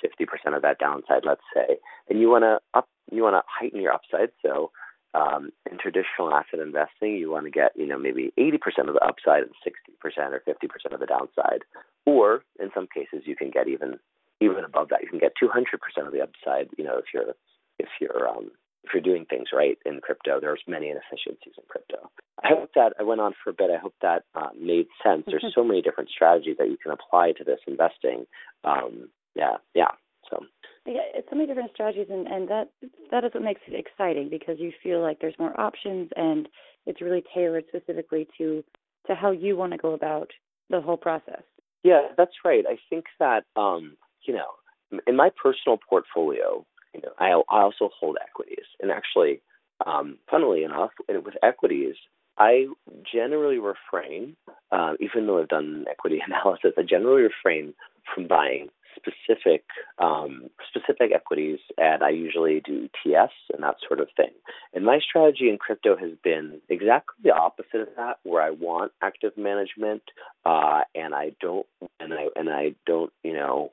fifty 0.00 0.26
percent 0.26 0.54
of 0.54 0.62
that 0.62 0.78
downside, 0.78 1.22
let's 1.24 1.44
say, 1.54 1.78
and 2.08 2.20
you 2.20 2.30
want 2.30 2.44
to 2.44 2.58
up, 2.74 2.88
you 3.10 3.22
want 3.22 3.34
to 3.34 3.42
heighten 3.46 3.80
your 3.80 3.92
upside. 3.92 4.30
So 4.42 4.70
um, 5.14 5.50
in 5.70 5.78
traditional 5.78 6.32
asset 6.32 6.60
investing, 6.60 7.16
you 7.16 7.30
want 7.30 7.46
to 7.46 7.50
get 7.50 7.72
you 7.76 7.86
know 7.86 7.98
maybe 7.98 8.32
80% 8.38 8.88
of 8.88 8.94
the 8.94 9.04
upside 9.04 9.42
and 9.42 9.52
60% 9.64 10.32
or 10.32 10.42
50% 10.46 10.92
of 10.92 11.00
the 11.00 11.06
downside, 11.06 11.62
or 12.04 12.42
in 12.60 12.70
some 12.74 12.88
cases 12.92 13.26
you 13.26 13.36
can 13.36 13.50
get 13.50 13.68
even 13.68 13.98
even 14.44 14.64
above 14.64 14.88
that, 14.90 15.02
you 15.02 15.08
can 15.08 15.18
get 15.18 15.32
200% 15.42 16.06
of 16.06 16.12
the 16.12 16.22
upside. 16.22 16.68
You 16.76 16.84
know, 16.84 16.98
if 16.98 17.06
you're 17.12 17.34
if 17.78 17.88
you're 18.00 18.28
um, 18.28 18.50
if 18.84 18.90
you're 18.92 19.02
doing 19.02 19.24
things 19.24 19.48
right 19.52 19.78
in 19.84 20.00
crypto, 20.00 20.40
there's 20.40 20.62
many 20.66 20.90
inefficiencies 20.90 21.54
in 21.56 21.64
crypto. 21.68 22.10
I 22.42 22.48
hope 22.48 22.70
that 22.74 22.92
I 22.98 23.02
went 23.02 23.20
on 23.20 23.32
for 23.42 23.50
a 23.50 23.54
bit. 23.54 23.70
I 23.70 23.78
hope 23.78 23.94
that 24.02 24.24
uh, 24.34 24.50
made 24.60 24.86
sense. 25.02 25.24
There's 25.26 25.52
so 25.54 25.64
many 25.64 25.80
different 25.80 26.10
strategies 26.10 26.56
that 26.58 26.68
you 26.68 26.76
can 26.76 26.92
apply 26.92 27.32
to 27.38 27.44
this 27.44 27.60
investing. 27.66 28.26
Um, 28.64 29.08
yeah, 29.34 29.56
yeah. 29.74 29.92
So 30.30 30.44
yeah, 30.86 31.00
it's 31.14 31.28
so 31.30 31.36
many 31.36 31.48
different 31.48 31.70
strategies, 31.72 32.08
and 32.10 32.26
and 32.26 32.48
that 32.48 32.68
that 33.10 33.24
is 33.24 33.32
what 33.34 33.42
makes 33.42 33.62
it 33.66 33.74
exciting 33.74 34.28
because 34.28 34.56
you 34.58 34.72
feel 34.82 35.00
like 35.00 35.20
there's 35.20 35.38
more 35.38 35.58
options, 35.58 36.10
and 36.16 36.48
it's 36.86 37.00
really 37.00 37.24
tailored 37.34 37.64
specifically 37.68 38.28
to 38.38 38.62
to 39.06 39.14
how 39.14 39.30
you 39.30 39.56
want 39.56 39.72
to 39.72 39.78
go 39.78 39.92
about 39.92 40.30
the 40.70 40.80
whole 40.80 40.96
process. 40.96 41.42
Yeah, 41.82 42.08
that's 42.16 42.32
right. 42.44 42.64
I 42.66 42.78
think 42.88 43.04
that 43.18 43.44
um, 43.56 43.96
you 44.26 44.34
know, 44.34 45.00
in 45.06 45.16
my 45.16 45.30
personal 45.30 45.78
portfolio, 45.88 46.64
you 46.94 47.00
know, 47.02 47.10
I, 47.18 47.30
I 47.54 47.62
also 47.62 47.90
hold 47.98 48.16
equities, 48.22 48.66
and 48.80 48.90
actually, 48.90 49.40
um, 49.84 50.18
funnily 50.30 50.62
enough, 50.62 50.90
with 51.08 51.34
equities, 51.42 51.96
I 52.38 52.66
generally 53.10 53.58
refrain, 53.58 54.36
uh, 54.72 54.94
even 55.00 55.26
though 55.26 55.40
I've 55.40 55.48
done 55.48 55.84
equity 55.90 56.20
analysis, 56.26 56.72
I 56.78 56.82
generally 56.82 57.22
refrain 57.22 57.74
from 58.14 58.26
buying 58.26 58.68
specific 58.96 59.64
um, 59.98 60.50
specific 60.68 61.10
equities, 61.14 61.58
and 61.78 62.02
I 62.02 62.10
usually 62.10 62.60
do 62.60 62.88
ETFs 63.06 63.28
and 63.52 63.62
that 63.62 63.76
sort 63.86 64.00
of 64.00 64.08
thing. 64.16 64.30
And 64.72 64.84
my 64.84 65.00
strategy 65.00 65.48
in 65.48 65.58
crypto 65.58 65.96
has 65.96 66.12
been 66.22 66.60
exactly 66.68 67.16
the 67.22 67.34
opposite 67.34 67.80
of 67.80 67.88
that, 67.96 68.18
where 68.22 68.42
I 68.42 68.50
want 68.50 68.92
active 69.02 69.36
management, 69.36 70.02
uh, 70.44 70.82
and 70.94 71.14
I 71.14 71.32
don't, 71.40 71.66
and 72.00 72.14
I 72.14 72.28
and 72.36 72.48
I 72.48 72.74
don't, 72.86 73.12
you 73.22 73.32
know, 73.32 73.72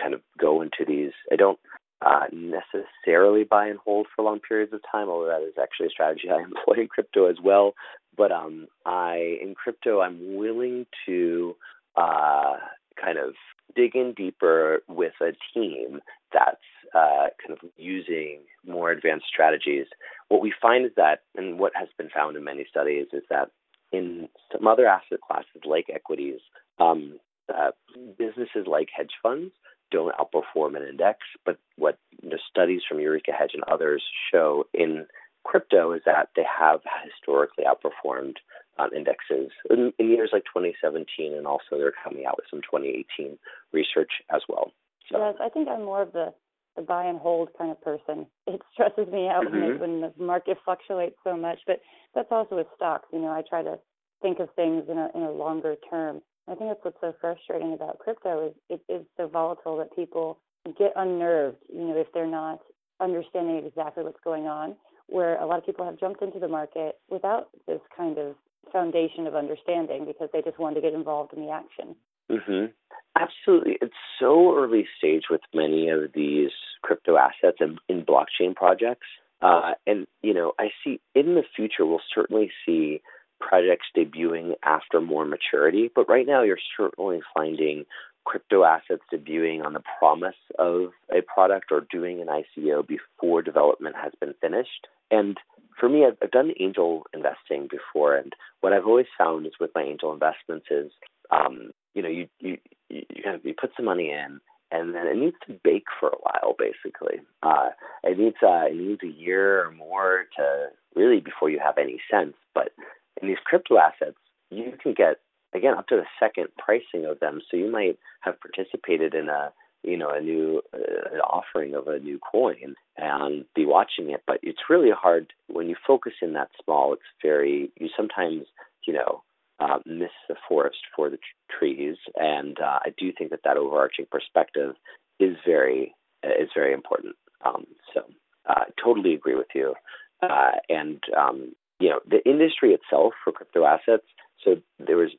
kind 0.00 0.14
of 0.14 0.20
go 0.38 0.62
into 0.62 0.84
these. 0.86 1.12
I 1.32 1.36
don't 1.36 1.58
uh, 2.04 2.26
necessarily 2.32 3.44
buy 3.44 3.66
and 3.66 3.78
hold 3.78 4.06
for 4.14 4.24
long 4.24 4.40
periods 4.40 4.72
of 4.72 4.80
time, 4.90 5.08
although 5.08 5.26
that 5.26 5.46
is 5.46 5.54
actually 5.60 5.86
a 5.86 5.90
strategy 5.90 6.28
I 6.30 6.42
employ 6.42 6.82
in 6.82 6.88
crypto 6.88 7.26
as 7.26 7.36
well. 7.42 7.74
But 8.16 8.32
um, 8.32 8.66
I 8.84 9.38
in 9.42 9.54
crypto, 9.54 10.00
I'm 10.00 10.36
willing 10.36 10.86
to 11.06 11.56
uh, 11.96 12.56
kind 13.02 13.18
of 13.18 13.34
dig 13.74 13.94
in 13.94 14.14
deeper 14.14 14.82
with 14.88 15.12
a 15.20 15.32
team 15.52 16.00
that's 16.32 16.56
uh, 16.94 17.28
kind 17.46 17.52
of 17.52 17.58
using 17.76 18.40
more 18.66 18.90
advanced 18.90 19.26
strategies. 19.28 19.86
What 20.28 20.40
we 20.40 20.52
find 20.60 20.84
is 20.86 20.92
that, 20.96 21.20
and 21.36 21.58
what 21.58 21.72
has 21.74 21.88
been 21.98 22.08
found 22.08 22.36
in 22.36 22.44
many 22.44 22.66
studies, 22.68 23.06
is 23.12 23.22
that 23.30 23.50
in 23.92 24.28
some 24.52 24.66
other 24.66 24.86
asset 24.86 25.20
classes 25.20 25.62
like 25.64 25.86
equities, 25.92 26.40
um, 26.78 27.18
uh, 27.54 27.70
businesses 28.18 28.66
like 28.66 28.88
hedge 28.94 29.12
funds 29.22 29.52
don't 29.90 30.14
outperform 30.16 30.76
an 30.76 30.86
index. 30.88 31.20
But 31.44 31.58
what 31.76 31.98
the 32.22 32.38
studies 32.50 32.82
from 32.88 32.98
Eurekahedge 32.98 33.54
and 33.54 33.64
others 33.68 34.02
show 34.32 34.64
in 34.74 35.06
crypto 35.44 35.92
is 35.92 36.02
that 36.06 36.30
they 36.34 36.44
have 36.58 36.80
historically 37.04 37.64
outperformed 37.64 38.34
um, 38.78 38.90
indexes 38.94 39.50
in, 39.70 39.92
in, 39.98 40.10
years 40.10 40.30
like 40.32 40.44
2017, 40.44 41.32
and 41.32 41.46
also 41.46 41.78
they're 41.78 41.92
coming 42.02 42.26
out 42.26 42.36
with 42.36 42.46
some 42.50 42.60
2018 42.62 43.38
research 43.72 44.10
as 44.34 44.42
well. 44.48 44.72
So. 45.10 45.18
Yes, 45.18 45.36
I 45.40 45.48
think 45.48 45.68
I'm 45.68 45.84
more 45.84 46.02
of 46.02 46.12
the, 46.12 46.34
the 46.74 46.82
buy 46.82 47.04
and 47.04 47.18
hold 47.18 47.50
kind 47.56 47.70
of 47.70 47.80
person. 47.80 48.26
It 48.46 48.60
stresses 48.72 49.10
me 49.12 49.28
out 49.28 49.44
mm-hmm. 49.46 49.60
when, 49.60 49.70
the, 49.70 49.78
when 49.78 50.00
the 50.00 50.12
market 50.22 50.58
fluctuates 50.64 51.16
so 51.22 51.36
much, 51.36 51.58
but 51.66 51.80
that's 52.14 52.28
also 52.30 52.56
with 52.56 52.66
stocks. 52.74 53.08
You 53.12 53.20
know, 53.20 53.30
I 53.30 53.42
try 53.48 53.62
to 53.62 53.78
think 54.20 54.40
of 54.40 54.48
things 54.56 54.84
in 54.90 54.98
a 54.98 55.08
in 55.14 55.22
a 55.22 55.30
longer 55.30 55.76
term. 55.88 56.20
I 56.48 56.54
think 56.54 56.70
that's 56.70 56.84
what's 56.84 57.00
so 57.00 57.14
frustrating 57.20 57.72
about 57.72 57.98
crypto 57.98 58.48
is 58.48 58.54
it 58.68 58.80
is 58.92 59.04
so 59.16 59.26
volatile 59.26 59.76
that 59.78 59.94
people 59.96 60.38
get 60.78 60.92
unnerved, 60.96 61.58
you 61.72 61.88
know, 61.88 61.96
if 61.96 62.06
they're 62.12 62.26
not 62.26 62.60
understanding 63.00 63.64
exactly 63.64 64.04
what's 64.04 64.20
going 64.24 64.46
on. 64.46 64.76
Where 65.08 65.40
a 65.40 65.46
lot 65.46 65.58
of 65.58 65.66
people 65.66 65.84
have 65.84 66.00
jumped 66.00 66.20
into 66.20 66.40
the 66.40 66.48
market 66.48 66.98
without 67.08 67.50
this 67.68 67.80
kind 67.96 68.18
of 68.18 68.34
foundation 68.72 69.28
of 69.28 69.36
understanding 69.36 70.04
because 70.04 70.28
they 70.32 70.42
just 70.42 70.58
wanted 70.58 70.76
to 70.76 70.80
get 70.80 70.94
involved 70.94 71.32
in 71.32 71.44
the 71.44 71.50
action. 71.50 71.94
Mhm. 72.28 72.72
Absolutely. 73.14 73.78
It's 73.80 73.94
so 74.18 74.56
early 74.56 74.86
stage 74.98 75.30
with 75.30 75.40
many 75.54 75.88
of 75.88 76.12
these 76.12 76.50
crypto 76.82 77.16
assets 77.16 77.58
and 77.60 77.78
in 77.88 78.04
blockchain 78.04 78.54
projects. 78.54 79.06
Uh, 79.40 79.74
and 79.86 80.06
you 80.22 80.34
know, 80.34 80.54
I 80.58 80.72
see 80.82 81.00
in 81.14 81.34
the 81.34 81.44
future 81.54 81.86
we'll 81.86 82.02
certainly 82.12 82.50
see 82.64 83.00
projects 83.40 83.86
debuting 83.96 84.54
after 84.62 85.00
more 85.00 85.24
maturity. 85.24 85.90
But 85.94 86.08
right 86.08 86.26
now, 86.26 86.42
you're 86.42 86.58
certainly 86.76 87.20
finding 87.34 87.84
crypto 88.24 88.64
assets 88.64 89.02
debuting 89.12 89.64
on 89.64 89.72
the 89.72 89.82
promise 89.98 90.34
of 90.58 90.90
a 91.10 91.22
product 91.22 91.66
or 91.70 91.86
doing 91.90 92.20
an 92.20 92.26
ICO 92.26 92.86
before 92.86 93.40
development 93.40 93.96
has 93.96 94.12
been 94.20 94.34
finished. 94.40 94.88
And 95.10 95.38
for 95.78 95.88
me, 95.88 96.04
I've, 96.04 96.16
I've 96.22 96.30
done 96.30 96.52
angel 96.58 97.04
investing 97.14 97.68
before, 97.70 98.16
and 98.16 98.32
what 98.60 98.72
I've 98.72 98.86
always 98.86 99.06
found 99.16 99.46
is 99.46 99.52
with 99.60 99.70
my 99.74 99.82
angel 99.82 100.12
investments 100.12 100.66
is, 100.70 100.90
um, 101.30 101.70
you 101.94 102.02
know, 102.02 102.08
you 102.08 102.28
you 102.40 102.58
you 102.88 103.02
kind 103.22 103.36
of 103.36 103.44
you 103.44 103.54
put 103.58 103.70
some 103.76 103.84
money 103.84 104.10
in, 104.10 104.40
and 104.72 104.94
then 104.94 105.06
it 105.06 105.16
needs 105.16 105.36
to 105.46 105.58
bake 105.62 105.86
for 106.00 106.08
a 106.08 106.18
while. 106.20 106.54
Basically, 106.58 107.20
uh, 107.42 107.70
it 108.02 108.18
needs 108.18 108.36
uh, 108.42 108.66
it 108.66 108.76
needs 108.76 109.02
a 109.02 109.20
year 109.20 109.66
or 109.66 109.70
more 109.70 110.24
to 110.36 110.66
really 110.94 111.20
before 111.20 111.50
you 111.50 111.60
have 111.62 111.78
any 111.78 112.00
sense. 112.10 112.34
But 112.54 112.72
in 113.20 113.28
these 113.28 113.38
crypto 113.44 113.78
assets, 113.78 114.18
you 114.50 114.72
can 114.82 114.94
get 114.94 115.16
again 115.54 115.74
up 115.74 115.88
to 115.88 115.96
the 115.96 116.06
second 116.20 116.48
pricing 116.58 117.06
of 117.06 117.20
them. 117.20 117.40
So 117.50 117.56
you 117.56 117.70
might 117.70 117.98
have 118.20 118.40
participated 118.40 119.14
in 119.14 119.28
a 119.28 119.52
you 119.82 119.96
know 119.96 120.10
a 120.10 120.20
new 120.20 120.62
uh, 120.74 121.18
offering 121.18 121.74
of 121.74 121.88
a 121.88 121.98
new 121.98 122.18
coin 122.18 122.74
and 122.96 123.44
be 123.54 123.64
watching 123.66 124.10
it, 124.10 124.22
but 124.26 124.38
it's 124.42 124.70
really 124.70 124.90
hard 124.90 125.32
when 125.48 125.68
you 125.68 125.76
focus 125.86 126.14
in 126.22 126.32
that 126.34 126.50
small. 126.62 126.92
It's 126.92 127.02
very 127.22 127.70
you 127.78 127.88
sometimes 127.96 128.46
you 128.86 128.94
know 128.94 129.22
uh, 129.60 129.78
miss 129.86 130.10
the 130.28 130.36
forest 130.48 130.78
for 130.94 131.08
the 131.10 131.18
trees, 131.58 131.96
and 132.16 132.58
uh, 132.60 132.80
I 132.84 132.92
do 132.98 133.12
think 133.16 133.30
that 133.30 133.40
that 133.44 133.56
overarching 133.56 134.06
perspective 134.10 134.74
is 135.18 135.36
very 135.46 135.94
is 136.22 136.50
very 136.54 136.72
important. 136.72 137.14
Um, 137.44 137.66
so 137.94 138.02
I 138.46 138.52
uh, 138.52 138.64
totally 138.82 139.14
agree 139.14 139.34
with 139.36 139.48
you. 139.54 139.74
Uh, 140.22 140.52
and 140.68 141.00
um, 141.16 141.54
you 141.78 141.88
know, 141.88 142.00
the 142.08 142.26
industry 142.28 142.72
itself 142.72 143.14
for 143.22 143.32
crypto 143.32 143.64
assets. 143.64 144.06
So 144.42 144.56
there 144.78 144.96
was 144.96 145.10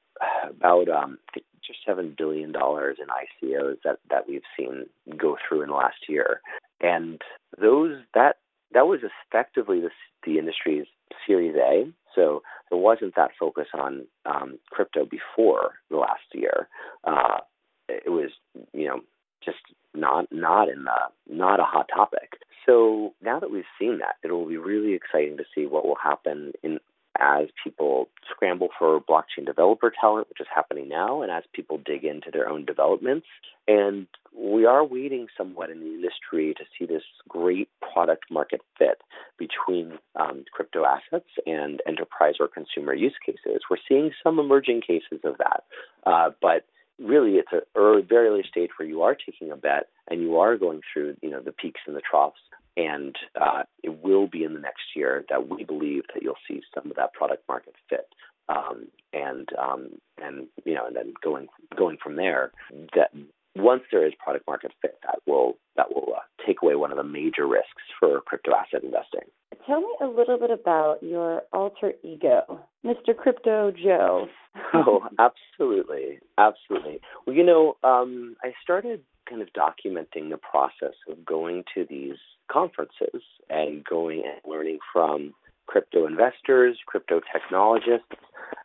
about 0.49 0.89
um, 0.89 1.17
just 1.65 1.79
seven 1.85 2.15
billion 2.17 2.51
dollars 2.51 2.97
in 3.01 3.07
ICOs 3.07 3.77
that 3.83 3.99
that 4.09 4.27
we've 4.27 4.41
seen 4.57 4.85
go 5.17 5.37
through 5.37 5.63
in 5.63 5.69
the 5.69 5.75
last 5.75 6.07
year, 6.07 6.41
and 6.81 7.21
those 7.59 7.97
that 8.13 8.37
that 8.73 8.87
was 8.87 8.99
effectively 9.03 9.79
the, 9.79 9.89
the 10.25 10.39
industry's 10.39 10.85
Series 11.25 11.55
A. 11.55 11.91
So 12.15 12.41
there 12.69 12.79
wasn't 12.79 13.15
that 13.15 13.31
focus 13.39 13.67
on 13.73 14.05
um, 14.25 14.57
crypto 14.71 15.05
before 15.05 15.73
the 15.89 15.97
last 15.97 16.23
year. 16.33 16.67
Uh, 17.03 17.39
it 17.87 18.11
was, 18.11 18.31
you 18.73 18.87
know, 18.87 19.01
just 19.43 19.59
not 19.93 20.27
not 20.31 20.69
in 20.69 20.83
the 20.83 21.33
not 21.33 21.59
a 21.59 21.63
hot 21.63 21.89
topic. 21.93 22.33
So 22.67 23.13
now 23.21 23.39
that 23.39 23.51
we've 23.51 23.63
seen 23.79 23.99
that, 23.99 24.15
it 24.23 24.31
will 24.31 24.47
be 24.47 24.57
really 24.57 24.93
exciting 24.93 25.37
to 25.37 25.43
see 25.55 25.65
what 25.65 25.85
will 25.85 25.97
happen 26.01 26.53
in 26.63 26.79
as 27.19 27.47
people 27.63 28.09
scramble 28.29 28.69
for 28.77 28.99
blockchain 29.01 29.45
developer 29.45 29.91
talent, 29.99 30.29
which 30.29 30.41
is 30.41 30.47
happening 30.53 30.87
now, 30.87 31.21
and 31.21 31.31
as 31.31 31.43
people 31.53 31.79
dig 31.83 32.03
into 32.03 32.29
their 32.31 32.47
own 32.47 32.65
developments. 32.65 33.25
And 33.67 34.07
we 34.37 34.65
are 34.65 34.85
waiting 34.85 35.27
somewhat 35.35 35.69
in 35.69 35.79
the 35.79 35.87
industry 35.87 36.53
to 36.57 36.63
see 36.77 36.85
this 36.85 37.03
great 37.27 37.69
product 37.81 38.25
market 38.29 38.61
fit 38.77 39.01
between 39.37 39.97
um, 40.15 40.45
crypto 40.51 40.85
assets 40.85 41.29
and 41.45 41.81
enterprise 41.87 42.35
or 42.39 42.47
consumer 42.47 42.93
use 42.93 43.15
cases. 43.25 43.61
We're 43.69 43.77
seeing 43.87 44.11
some 44.23 44.39
emerging 44.39 44.81
cases 44.81 45.19
of 45.23 45.37
that, 45.39 45.63
uh, 46.05 46.31
but 46.41 46.65
really 46.99 47.33
it's 47.33 47.51
a 47.51 47.61
early, 47.75 48.01
very 48.01 48.27
early 48.27 48.43
stage 48.49 48.69
where 48.77 48.87
you 48.87 49.01
are 49.01 49.15
taking 49.15 49.51
a 49.51 49.55
bet 49.55 49.87
and 50.09 50.21
you 50.21 50.37
are 50.37 50.57
going 50.57 50.81
through 50.91 51.15
you 51.21 51.29
know 51.29 51.41
the 51.41 51.51
peaks 51.51 51.81
and 51.87 51.95
the 51.95 52.01
troughs. 52.01 52.39
And 52.75 53.15
uh, 53.39 53.63
it 53.81 54.03
will 54.03 54.27
be 54.27 54.43
in 54.43 54.53
the 54.53 54.59
next 54.59 54.83
year 54.95 55.25
that 55.29 55.49
we 55.49 55.63
believe 55.63 56.03
that 56.13 56.21
you'll 56.21 56.35
see 56.47 56.61
some 56.75 56.91
of 56.91 56.97
that 56.97 57.13
product 57.13 57.43
market 57.47 57.73
fit. 57.89 58.07
Um, 58.49 58.87
and 59.13 59.49
um, 59.59 59.89
and 60.21 60.47
you 60.63 60.75
know 60.75 60.85
and 60.87 60.95
then 60.95 61.13
going 61.23 61.47
going 61.75 61.97
from 62.01 62.15
there 62.15 62.51
that 62.95 63.11
once 63.55 63.83
there 63.91 64.05
is 64.05 64.13
product 64.23 64.47
market 64.47 64.71
fit 64.81 64.97
that 65.03 65.19
will 65.25 65.57
that 65.75 65.93
will 65.93 66.13
uh, 66.15 66.45
take 66.45 66.61
away 66.61 66.75
one 66.75 66.91
of 66.91 66.97
the 66.97 67.03
major 67.03 67.47
risks 67.47 67.83
for 67.99 68.21
crypto 68.21 68.51
asset 68.53 68.83
investing 68.83 69.27
tell 69.65 69.81
me 69.81 69.87
a 70.01 70.05
little 70.07 70.37
bit 70.37 70.51
about 70.51 71.01
your 71.01 71.43
alter 71.53 71.93
ego 72.03 72.59
mr 72.85 73.15
crypto 73.15 73.71
joe. 73.71 74.27
Oh 74.73 75.07
absolutely 75.19 76.19
absolutely. 76.39 76.99
Well 77.25 77.35
you 77.35 77.43
know 77.43 77.77
um, 77.83 78.35
i 78.43 78.53
started 78.63 79.01
kind 79.29 79.41
of 79.41 79.49
documenting 79.53 80.29
the 80.31 80.37
process 80.37 80.95
of 81.09 81.23
going 81.25 81.63
to 81.75 81.85
these 81.87 82.15
conferences 82.51 83.21
and 83.49 83.83
going 83.83 84.23
and 84.25 84.41
learning 84.51 84.79
from 84.91 85.33
crypto 85.67 86.07
investors, 86.07 86.77
crypto 86.85 87.21
technologists, 87.31 88.07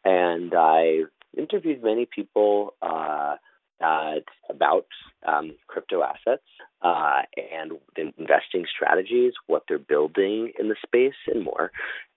and 0.04 0.54
I 0.56 1.00
interviewed 1.36 1.82
many 1.82 2.06
people 2.06 2.74
uh, 2.80 3.36
uh, 3.80 4.12
it's 4.16 4.26
about 4.50 4.86
um, 5.26 5.52
crypto 5.66 6.02
assets 6.02 6.44
uh, 6.82 7.22
and 7.36 7.72
investing 8.18 8.64
strategies, 8.74 9.32
what 9.46 9.64
they're 9.68 9.78
building 9.78 10.52
in 10.58 10.68
the 10.68 10.76
space, 10.84 11.14
and 11.26 11.44
more. 11.44 11.70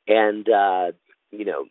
And 0.07 0.47
uh, 0.49 0.91
you 1.31 1.45
know, 1.45 1.65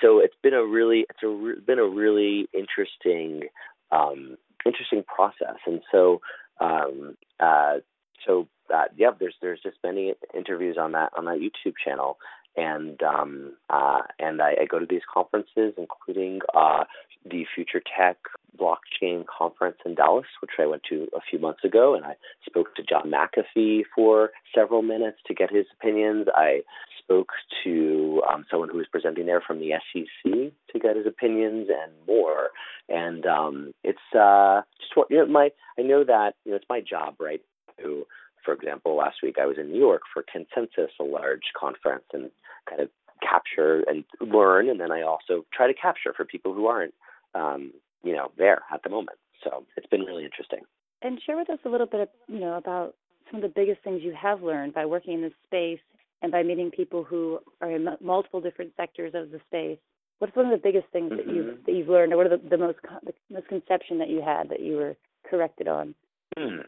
so 0.00 0.20
it's 0.20 0.36
been 0.42 0.54
a 0.54 0.64
really 0.64 1.06
it's 1.10 1.22
a 1.22 1.28
re- 1.28 1.60
been 1.66 1.78
a 1.78 1.86
really 1.86 2.48
interesting 2.52 3.48
um, 3.90 4.36
interesting 4.64 5.04
process. 5.04 5.58
And 5.66 5.82
so 5.92 6.20
um, 6.60 7.16
uh, 7.40 7.78
so 8.26 8.48
uh, 8.74 8.84
yeah, 8.96 9.10
there's 9.18 9.34
there's 9.42 9.60
just 9.62 9.76
many 9.84 10.14
interviews 10.34 10.76
on 10.80 10.92
that 10.92 11.12
on 11.16 11.26
that 11.26 11.38
YouTube 11.38 11.74
channel, 11.84 12.18
and 12.56 13.02
um, 13.02 13.52
uh, 13.68 14.02
and 14.18 14.40
I, 14.40 14.52
I, 14.62 14.64
go 14.68 14.78
to 14.78 14.86
these 14.88 15.02
conferences, 15.12 15.74
including 15.76 16.40
uh, 16.54 16.84
the 17.24 17.44
Future 17.54 17.82
Tech 17.96 18.16
Blockchain 18.58 19.24
Conference 19.26 19.76
in 19.84 19.94
Dallas, 19.94 20.26
which 20.40 20.52
I 20.58 20.66
went 20.66 20.82
to 20.90 21.08
a 21.14 21.20
few 21.28 21.38
months 21.38 21.64
ago, 21.64 21.94
and 21.94 22.04
I 22.04 22.16
spoke 22.46 22.74
to 22.76 22.82
John 22.82 23.10
McAfee 23.10 23.82
for 23.94 24.30
several 24.54 24.82
minutes 24.82 25.18
to 25.26 25.34
get 25.34 25.50
his 25.52 25.66
opinions. 25.78 26.26
I 26.34 26.62
spoke 26.98 27.30
to 27.64 28.22
um, 28.30 28.44
someone 28.50 28.68
who 28.68 28.78
was 28.78 28.86
presenting 28.90 29.26
there 29.26 29.42
from 29.46 29.58
the 29.58 29.72
SEC 29.92 30.32
to 30.32 30.78
get 30.78 30.96
his 30.96 31.06
opinions 31.06 31.68
and 31.68 31.92
more. 32.06 32.50
And 32.88 33.26
um, 33.26 33.74
it's 33.82 33.98
uh, 34.18 34.62
just 34.80 34.96
what 34.96 35.08
you 35.10 35.18
know. 35.18 35.26
My 35.26 35.50
I 35.78 35.82
know 35.82 36.04
that 36.04 36.34
you 36.44 36.50
know 36.50 36.56
it's 36.56 36.66
my 36.68 36.80
job, 36.80 37.16
right? 37.20 37.40
To 37.80 38.06
for 38.44 38.52
example, 38.52 38.96
last 38.96 39.16
week 39.22 39.36
I 39.40 39.46
was 39.46 39.56
in 39.58 39.70
New 39.70 39.78
York 39.78 40.02
for 40.12 40.24
Consensus, 40.30 40.92
a 41.00 41.04
large 41.04 41.52
conference, 41.58 42.04
and 42.12 42.30
kind 42.68 42.82
of 42.82 42.88
capture 43.22 43.84
and 43.88 44.04
learn, 44.20 44.68
and 44.68 44.78
then 44.78 44.92
I 44.92 45.02
also 45.02 45.46
try 45.52 45.66
to 45.66 45.74
capture 45.74 46.12
for 46.14 46.24
people 46.24 46.52
who 46.52 46.66
aren't, 46.66 46.94
um, 47.34 47.72
you 48.04 48.12
know, 48.12 48.30
there 48.36 48.62
at 48.72 48.82
the 48.82 48.90
moment. 48.90 49.18
So 49.42 49.64
it's 49.76 49.86
been 49.86 50.02
really 50.02 50.24
interesting. 50.24 50.60
And 51.02 51.20
share 51.24 51.36
with 51.36 51.50
us 51.50 51.58
a 51.64 51.68
little 51.68 51.86
bit, 51.86 52.00
of, 52.00 52.08
you 52.28 52.40
know, 52.40 52.54
about 52.54 52.94
some 53.30 53.42
of 53.42 53.42
the 53.42 53.52
biggest 53.54 53.82
things 53.82 54.02
you 54.02 54.14
have 54.20 54.42
learned 54.42 54.74
by 54.74 54.86
working 54.86 55.14
in 55.14 55.22
this 55.22 55.32
space 55.46 55.80
and 56.22 56.32
by 56.32 56.42
meeting 56.42 56.70
people 56.70 57.04
who 57.04 57.38
are 57.60 57.70
in 57.70 57.86
multiple 58.00 58.40
different 58.40 58.72
sectors 58.76 59.12
of 59.14 59.30
the 59.30 59.40
space. 59.46 59.78
What's 60.18 60.36
one 60.36 60.46
of 60.46 60.52
the 60.52 60.62
biggest 60.62 60.86
things 60.92 61.12
mm-hmm. 61.12 61.16
that 61.16 61.34
you've 61.34 61.64
that 61.66 61.72
you've 61.72 61.88
learned, 61.88 62.12
or 62.12 62.16
what 62.16 62.26
are 62.26 62.36
the, 62.36 62.48
the 62.48 62.56
most 62.56 62.78
the 63.04 63.12
misconception 63.28 63.98
that 63.98 64.08
you 64.08 64.22
had 64.22 64.48
that 64.48 64.60
you 64.60 64.76
were 64.76 64.96
corrected 65.28 65.68
on? 65.68 65.94
Hmm. 66.38 66.60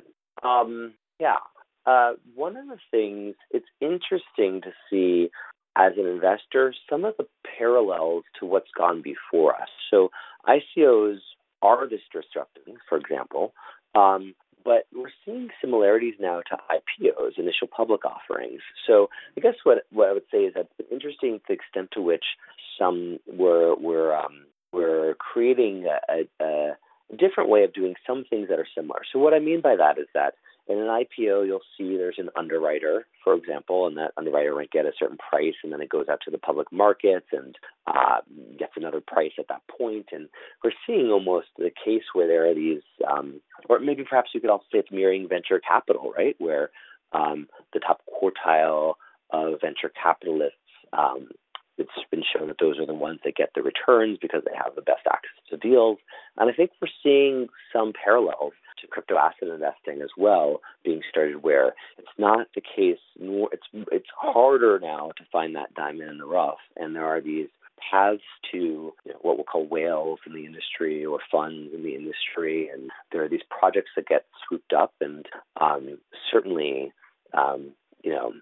Um, 0.46 0.94
yeah, 1.20 1.38
uh, 1.86 2.14
one 2.34 2.56
of 2.56 2.66
the 2.66 2.78
things 2.90 3.36
it's 3.50 3.66
interesting 3.80 4.60
to 4.62 4.72
see 4.90 5.30
as 5.76 5.92
an 5.98 6.06
investor 6.06 6.74
some 6.88 7.04
of 7.04 7.14
the 7.18 7.26
parallels 7.58 8.24
to 8.40 8.46
what's 8.46 8.70
gone 8.76 9.02
before 9.02 9.54
us. 9.54 9.68
So 9.90 10.10
ICOs 10.46 11.18
are 11.62 11.88
this 11.88 12.00
disruptive, 12.12 12.74
for 12.88 12.98
example, 12.98 13.52
um, 13.94 14.34
but 14.64 14.86
we're 14.92 15.10
seeing 15.24 15.48
similarities 15.60 16.14
now 16.18 16.40
to 16.50 16.56
IPOs, 16.70 17.38
initial 17.38 17.68
public 17.68 18.04
offerings. 18.04 18.60
So 18.86 19.08
I 19.36 19.40
guess 19.40 19.54
what 19.62 19.84
what 19.92 20.08
I 20.08 20.12
would 20.12 20.26
say 20.30 20.38
is 20.38 20.54
that 20.54 20.68
it's 20.78 20.90
interesting 20.90 21.40
the 21.46 21.54
extent 21.54 21.90
to 21.92 22.02
which 22.02 22.24
some 22.78 23.18
were 23.26 23.76
were 23.76 24.16
um, 24.16 24.46
were 24.72 25.14
creating 25.18 25.86
a, 25.86 26.26
a, 26.42 26.44
a 26.44 27.16
different 27.16 27.48
way 27.48 27.62
of 27.62 27.72
doing 27.72 27.94
some 28.06 28.24
things 28.28 28.48
that 28.48 28.58
are 28.58 28.66
similar. 28.76 29.02
So 29.12 29.20
what 29.20 29.34
I 29.34 29.38
mean 29.38 29.60
by 29.60 29.76
that 29.76 29.98
is 29.98 30.08
that 30.14 30.34
in 30.68 30.78
an 30.78 30.88
IPO, 30.88 31.46
you'll 31.46 31.60
see 31.78 31.96
there's 31.96 32.18
an 32.18 32.30
underwriter, 32.36 33.06
for 33.22 33.34
example, 33.34 33.86
and 33.86 33.96
that 33.96 34.12
underwriter 34.16 34.54
might 34.54 34.70
get 34.70 34.84
a 34.84 34.92
certain 34.98 35.18
price, 35.18 35.54
and 35.62 35.72
then 35.72 35.80
it 35.80 35.88
goes 35.88 36.06
out 36.10 36.20
to 36.24 36.30
the 36.30 36.38
public 36.38 36.72
markets 36.72 37.26
and 37.32 37.56
uh, 37.86 38.18
gets 38.58 38.72
another 38.76 39.00
price 39.00 39.32
at 39.38 39.48
that 39.48 39.62
point. 39.68 40.06
And 40.12 40.28
we're 40.64 40.72
seeing 40.86 41.10
almost 41.10 41.48
the 41.56 41.70
case 41.84 42.02
where 42.14 42.26
there 42.26 42.50
are 42.50 42.54
these, 42.54 42.82
um, 43.08 43.40
or 43.68 43.78
maybe 43.78 44.04
perhaps 44.04 44.30
you 44.34 44.40
could 44.40 44.50
also 44.50 44.64
say 44.72 44.78
it's 44.78 44.90
mirroring 44.90 45.28
venture 45.28 45.60
capital, 45.60 46.12
right? 46.16 46.34
Where 46.38 46.70
um, 47.12 47.46
the 47.72 47.80
top 47.80 48.02
quartile 48.10 48.94
of 49.30 49.60
venture 49.60 49.92
capitalists 50.02 50.58
um, 50.92 51.28
it's 51.78 51.90
been 52.10 52.22
shown 52.22 52.48
that 52.48 52.58
those 52.60 52.78
are 52.78 52.86
the 52.86 52.94
ones 52.94 53.20
that 53.24 53.36
get 53.36 53.50
the 53.54 53.62
returns 53.62 54.18
because 54.20 54.42
they 54.44 54.56
have 54.56 54.74
the 54.74 54.82
best 54.82 55.06
access 55.06 55.30
to 55.50 55.56
deals. 55.56 55.98
And 56.36 56.50
I 56.50 56.52
think 56.52 56.70
we're 56.80 56.88
seeing 57.02 57.48
some 57.72 57.92
parallels 57.92 58.52
to 58.80 58.86
crypto 58.86 59.16
asset 59.16 59.48
investing 59.48 60.02
as 60.02 60.10
well 60.18 60.60
being 60.84 61.00
started 61.08 61.42
where 61.42 61.74
it's 61.98 62.08
not 62.18 62.46
the 62.54 62.60
case 62.60 62.98
more 63.18 63.48
it's 63.50 63.66
it's 63.90 64.08
harder 64.14 64.78
now 64.78 65.12
to 65.16 65.24
find 65.32 65.56
that 65.56 65.72
diamond 65.74 66.10
in 66.10 66.18
the 66.18 66.26
rough. 66.26 66.58
And 66.76 66.94
there 66.94 67.06
are 67.06 67.20
these 67.20 67.48
paths 67.90 68.20
to 68.52 68.58
you 68.58 69.12
know, 69.12 69.18
what 69.22 69.36
we'll 69.36 69.44
call 69.44 69.66
whales 69.66 70.18
in 70.26 70.34
the 70.34 70.44
industry 70.44 71.04
or 71.04 71.20
funds 71.30 71.72
in 71.74 71.82
the 71.82 71.94
industry. 71.94 72.68
And 72.72 72.90
there 73.12 73.24
are 73.24 73.28
these 73.28 73.40
projects 73.48 73.90
that 73.96 74.08
get 74.08 74.26
swooped 74.46 74.72
up. 74.72 74.92
And 75.00 75.26
um, 75.60 75.98
certainly 76.30 76.92
um, 77.32 77.72
you 78.02 78.12
know 78.12 78.32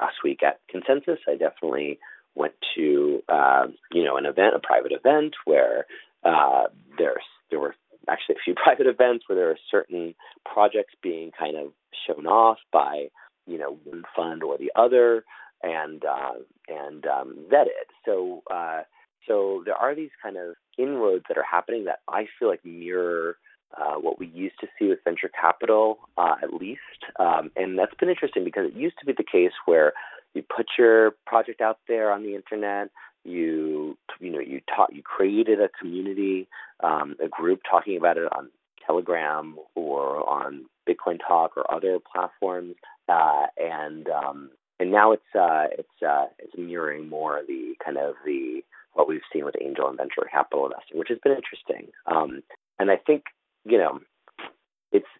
last 0.00 0.16
week 0.22 0.42
at 0.42 0.60
consensus 0.68 1.18
i 1.28 1.32
definitely 1.32 1.98
went 2.34 2.54
to 2.76 3.22
uh, 3.28 3.66
you 3.92 4.04
know 4.04 4.16
an 4.16 4.26
event 4.26 4.54
a 4.54 4.60
private 4.60 4.92
event 4.92 5.34
where 5.44 5.86
uh, 6.24 6.64
there's 6.98 7.24
there 7.50 7.60
were 7.60 7.74
actually 8.08 8.36
a 8.36 8.44
few 8.44 8.54
private 8.62 8.86
events 8.86 9.24
where 9.26 9.36
there 9.36 9.50
are 9.50 9.58
certain 9.70 10.14
projects 10.44 10.94
being 11.02 11.30
kind 11.38 11.56
of 11.56 11.72
shown 12.06 12.26
off 12.26 12.58
by 12.72 13.08
you 13.46 13.58
know 13.58 13.78
one 13.84 14.04
fund 14.16 14.42
or 14.42 14.58
the 14.58 14.72
other 14.76 15.24
and 15.62 16.04
uh, 16.04 16.34
and 16.68 17.06
um, 17.06 17.36
vetted. 17.50 17.88
So 18.04 18.42
uh, 18.50 18.82
so 19.26 19.62
there 19.64 19.74
are 19.74 19.94
these 19.94 20.10
kind 20.22 20.36
of 20.36 20.54
inroads 20.78 21.24
that 21.28 21.38
are 21.38 21.46
happening 21.48 21.84
that 21.84 22.00
I 22.08 22.26
feel 22.38 22.48
like 22.48 22.64
mirror 22.64 23.36
uh, 23.76 23.94
what 23.94 24.18
we 24.18 24.26
used 24.28 24.58
to 24.60 24.68
see 24.78 24.86
with 24.86 25.00
venture 25.04 25.28
capital, 25.28 25.98
uh, 26.16 26.36
at 26.42 26.54
least. 26.54 26.80
Um, 27.18 27.50
and 27.56 27.78
that's 27.78 27.94
been 27.94 28.08
interesting 28.08 28.44
because 28.44 28.66
it 28.66 28.74
used 28.74 28.98
to 29.00 29.06
be 29.06 29.12
the 29.12 29.24
case 29.24 29.52
where 29.66 29.92
you 30.34 30.42
put 30.42 30.66
your 30.78 31.12
project 31.26 31.60
out 31.60 31.78
there 31.88 32.10
on 32.10 32.22
the 32.22 32.34
internet, 32.34 32.90
you 33.24 33.96
you 34.20 34.30
know 34.30 34.40
you 34.40 34.60
taught 34.74 34.94
you 34.94 35.02
created 35.02 35.60
a 35.60 35.68
community, 35.80 36.46
um, 36.82 37.16
a 37.22 37.28
group 37.28 37.60
talking 37.68 37.96
about 37.96 38.18
it 38.18 38.28
on 38.32 38.50
Telegram 38.86 39.56
or 39.74 40.28
on 40.28 40.66
Bitcoin 40.88 41.18
Talk 41.26 41.56
or 41.56 41.72
other 41.72 41.98
platforms, 41.98 42.74
uh, 43.08 43.46
and 43.56 44.08
um, 44.08 44.50
and 44.78 44.90
now 44.90 45.12
it's 45.12 45.22
uh, 45.34 45.66
it's 45.78 46.02
uh, 46.06 46.26
it's 46.38 46.52
mirroring 46.56 47.08
more 47.08 47.40
the 47.46 47.74
kind 47.84 47.96
of 47.96 48.14
the 48.24 48.62
what 48.92 49.08
we've 49.08 49.22
seen 49.32 49.44
with 49.44 49.56
angel 49.60 49.88
and 49.88 49.96
venture 49.96 50.28
capital 50.30 50.66
investing, 50.66 50.98
which 50.98 51.08
has 51.08 51.18
been 51.22 51.32
interesting. 51.32 51.88
Um, 52.06 52.42
and 52.78 52.90
I 52.90 52.96
think 52.96 53.24
you 53.64 53.78
know 53.78 54.00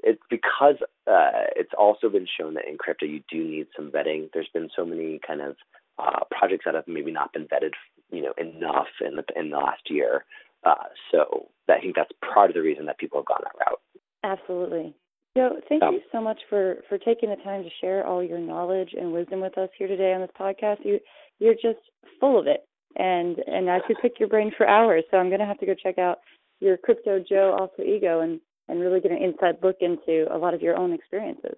it's 0.04 0.22
because 0.28 0.76
uh, 1.06 1.48
it's 1.56 1.72
also 1.76 2.08
been 2.10 2.26
shown 2.38 2.54
that 2.54 2.68
in 2.68 2.76
crypto 2.76 3.06
you 3.06 3.22
do 3.30 3.42
need 3.42 3.66
some 3.74 3.90
vetting. 3.90 4.28
There's 4.32 4.50
been 4.52 4.68
so 4.76 4.84
many 4.84 5.18
kind 5.26 5.40
of 5.40 5.56
uh, 5.98 6.20
projects 6.30 6.64
that 6.66 6.74
have 6.74 6.86
maybe 6.86 7.10
not 7.10 7.32
been 7.32 7.46
vetted, 7.46 7.72
you 8.10 8.22
know, 8.22 8.34
enough 8.36 8.88
in 9.00 9.16
the 9.16 9.24
in 9.34 9.50
the 9.50 9.56
last 9.56 9.82
year. 9.88 10.24
Uh, 10.64 10.74
so 11.10 11.48
I 11.68 11.80
think 11.80 11.96
that's 11.96 12.10
part 12.34 12.50
of 12.50 12.54
the 12.54 12.62
reason 12.62 12.86
that 12.86 12.98
people 12.98 13.18
have 13.18 13.26
gone 13.26 13.40
that 13.42 13.58
route. 13.58 13.80
Absolutely. 14.22 14.94
Joe, 15.36 15.56
thank 15.68 15.82
um, 15.82 15.94
you 15.94 16.00
so 16.12 16.20
much 16.20 16.38
for 16.48 16.76
for 16.88 16.98
taking 16.98 17.30
the 17.30 17.36
time 17.36 17.62
to 17.64 17.70
share 17.80 18.06
all 18.06 18.22
your 18.22 18.38
knowledge 18.38 18.90
and 18.98 19.12
wisdom 19.12 19.40
with 19.40 19.56
us 19.56 19.70
here 19.78 19.88
today 19.88 20.12
on 20.12 20.20
this 20.20 20.30
podcast. 20.38 20.84
You 20.84 21.00
you're 21.38 21.54
just 21.54 21.80
full 22.20 22.38
of 22.38 22.46
it, 22.46 22.66
and 22.96 23.38
and 23.46 23.70
I 23.70 23.80
could 23.86 23.96
pick 24.02 24.20
your 24.20 24.28
brain 24.28 24.52
for 24.56 24.68
hours. 24.68 25.04
So 25.10 25.16
I'm 25.16 25.28
going 25.28 25.40
to 25.40 25.46
have 25.46 25.58
to 25.60 25.66
go 25.66 25.74
check 25.74 25.98
out 25.98 26.18
your 26.60 26.76
Crypto 26.76 27.24
Joe 27.26 27.56
Alter 27.58 27.82
Ego 27.82 28.20
and 28.20 28.40
and 28.68 28.80
really 28.80 29.00
get 29.00 29.12
an 29.12 29.22
inside 29.22 29.56
look 29.62 29.76
into 29.80 30.26
a 30.30 30.38
lot 30.38 30.54
of 30.54 30.62
your 30.62 30.76
own 30.76 30.92
experiences. 30.92 31.56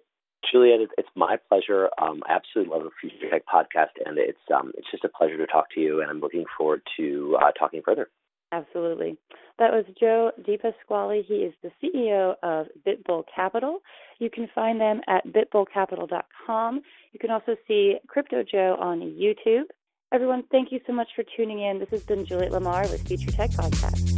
Juliet, 0.51 0.81
it's 0.97 1.09
my 1.16 1.37
pleasure. 1.49 1.88
Um, 2.01 2.23
I 2.29 2.35
absolutely 2.35 2.73
love 2.73 2.85
the 2.85 2.90
Future 3.01 3.31
Tech 3.31 3.42
podcast, 3.53 3.99
and 4.05 4.19
it's 4.19 4.38
um, 4.55 4.73
it's 4.77 4.90
just 4.90 5.05
a 5.05 5.09
pleasure 5.09 5.37
to 5.38 5.47
talk 5.47 5.71
to 5.75 5.81
you. 5.81 6.01
And 6.01 6.11
I'm 6.11 6.21
looking 6.21 6.45
forward 6.57 6.83
to 6.99 7.37
uh, 7.40 7.51
talking 7.53 7.83
further. 7.85 8.09
Absolutely. 8.53 9.16
That 9.59 9.73
was 9.73 9.85
Joe 9.99 10.31
DePasquale. 10.42 11.25
He 11.27 11.35
is 11.35 11.55
the 11.62 11.71
CEO 11.83 12.35
of 12.42 12.66
BitBull 12.87 13.25
Capital. 13.35 13.81
You 14.19 14.31
can 14.31 14.49
find 14.55 14.81
them 14.81 15.01
at 15.09 15.27
bitbullcapital.com. 15.27 16.83
You 17.12 17.19
can 17.19 17.31
also 17.31 17.57
see 17.66 17.97
Crypto 18.07 18.45
Joe 18.45 18.77
on 18.79 19.01
YouTube. 19.01 19.64
Everyone, 20.12 20.45
thank 20.53 20.71
you 20.71 20.81
so 20.87 20.92
much 20.92 21.09
for 21.16 21.25
tuning 21.37 21.61
in. 21.62 21.81
This 21.81 21.90
has 21.90 22.05
been 22.05 22.25
Juliet 22.25 22.53
Lamar 22.53 22.83
with 22.83 23.07
Future 23.07 23.33
Tech 23.33 23.51
Podcast. 23.51 24.15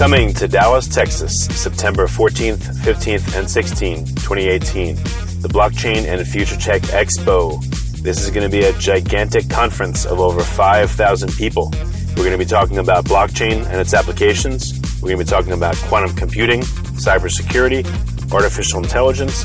Coming 0.00 0.32
to 0.32 0.48
Dallas, 0.48 0.88
Texas, 0.88 1.44
September 1.44 2.06
14th, 2.06 2.56
15th, 2.56 3.36
and 3.36 3.46
16th, 3.46 4.06
2018. 4.22 4.94
The 5.42 5.48
Blockchain 5.48 6.06
and 6.06 6.26
Future 6.26 6.56
Tech 6.56 6.80
Expo. 6.84 7.62
This 8.00 8.24
is 8.24 8.30
going 8.30 8.50
to 8.50 8.50
be 8.50 8.64
a 8.64 8.72
gigantic 8.78 9.50
conference 9.50 10.06
of 10.06 10.18
over 10.18 10.42
5,000 10.42 11.32
people. 11.34 11.70
We're 12.16 12.24
going 12.24 12.30
to 12.30 12.38
be 12.38 12.46
talking 12.46 12.78
about 12.78 13.04
blockchain 13.04 13.66
and 13.66 13.78
its 13.78 13.92
applications. 13.92 14.72
We're 15.02 15.10
going 15.10 15.18
to 15.18 15.24
be 15.26 15.28
talking 15.28 15.52
about 15.52 15.76
quantum 15.76 16.16
computing, 16.16 16.62
cybersecurity, 16.62 17.84
artificial 18.32 18.82
intelligence, 18.82 19.44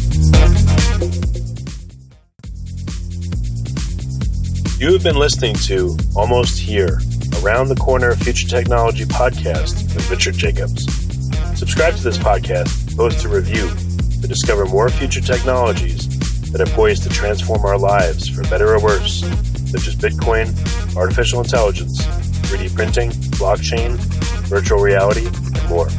You 4.81 4.91
have 4.93 5.03
been 5.03 5.15
listening 5.15 5.53
to 5.67 5.95
Almost 6.15 6.57
Here 6.57 6.99
Around 7.43 7.67
the 7.67 7.75
Corner 7.75 8.15
Future 8.15 8.47
Technology 8.47 9.05
podcast 9.05 9.75
with 9.93 10.09
Richard 10.09 10.33
Jacobs. 10.33 10.85
Subscribe 11.55 11.93
to 11.97 12.03
this 12.03 12.17
podcast, 12.17 12.97
post 12.97 13.23
a 13.23 13.29
review 13.29 13.69
to 14.21 14.27
discover 14.27 14.65
more 14.65 14.89
future 14.89 15.21
technologies 15.21 16.09
that 16.51 16.61
are 16.61 16.73
poised 16.73 17.03
to 17.03 17.09
transform 17.09 17.63
our 17.63 17.77
lives 17.77 18.27
for 18.27 18.41
better 18.49 18.73
or 18.73 18.81
worse, 18.81 19.19
such 19.69 19.85
as 19.85 19.95
Bitcoin, 19.95 20.49
artificial 20.97 21.41
intelligence, 21.41 22.01
3D 22.49 22.75
printing, 22.75 23.11
blockchain, 23.37 23.97
virtual 24.47 24.79
reality, 24.79 25.27
and 25.27 25.69
more. 25.69 25.89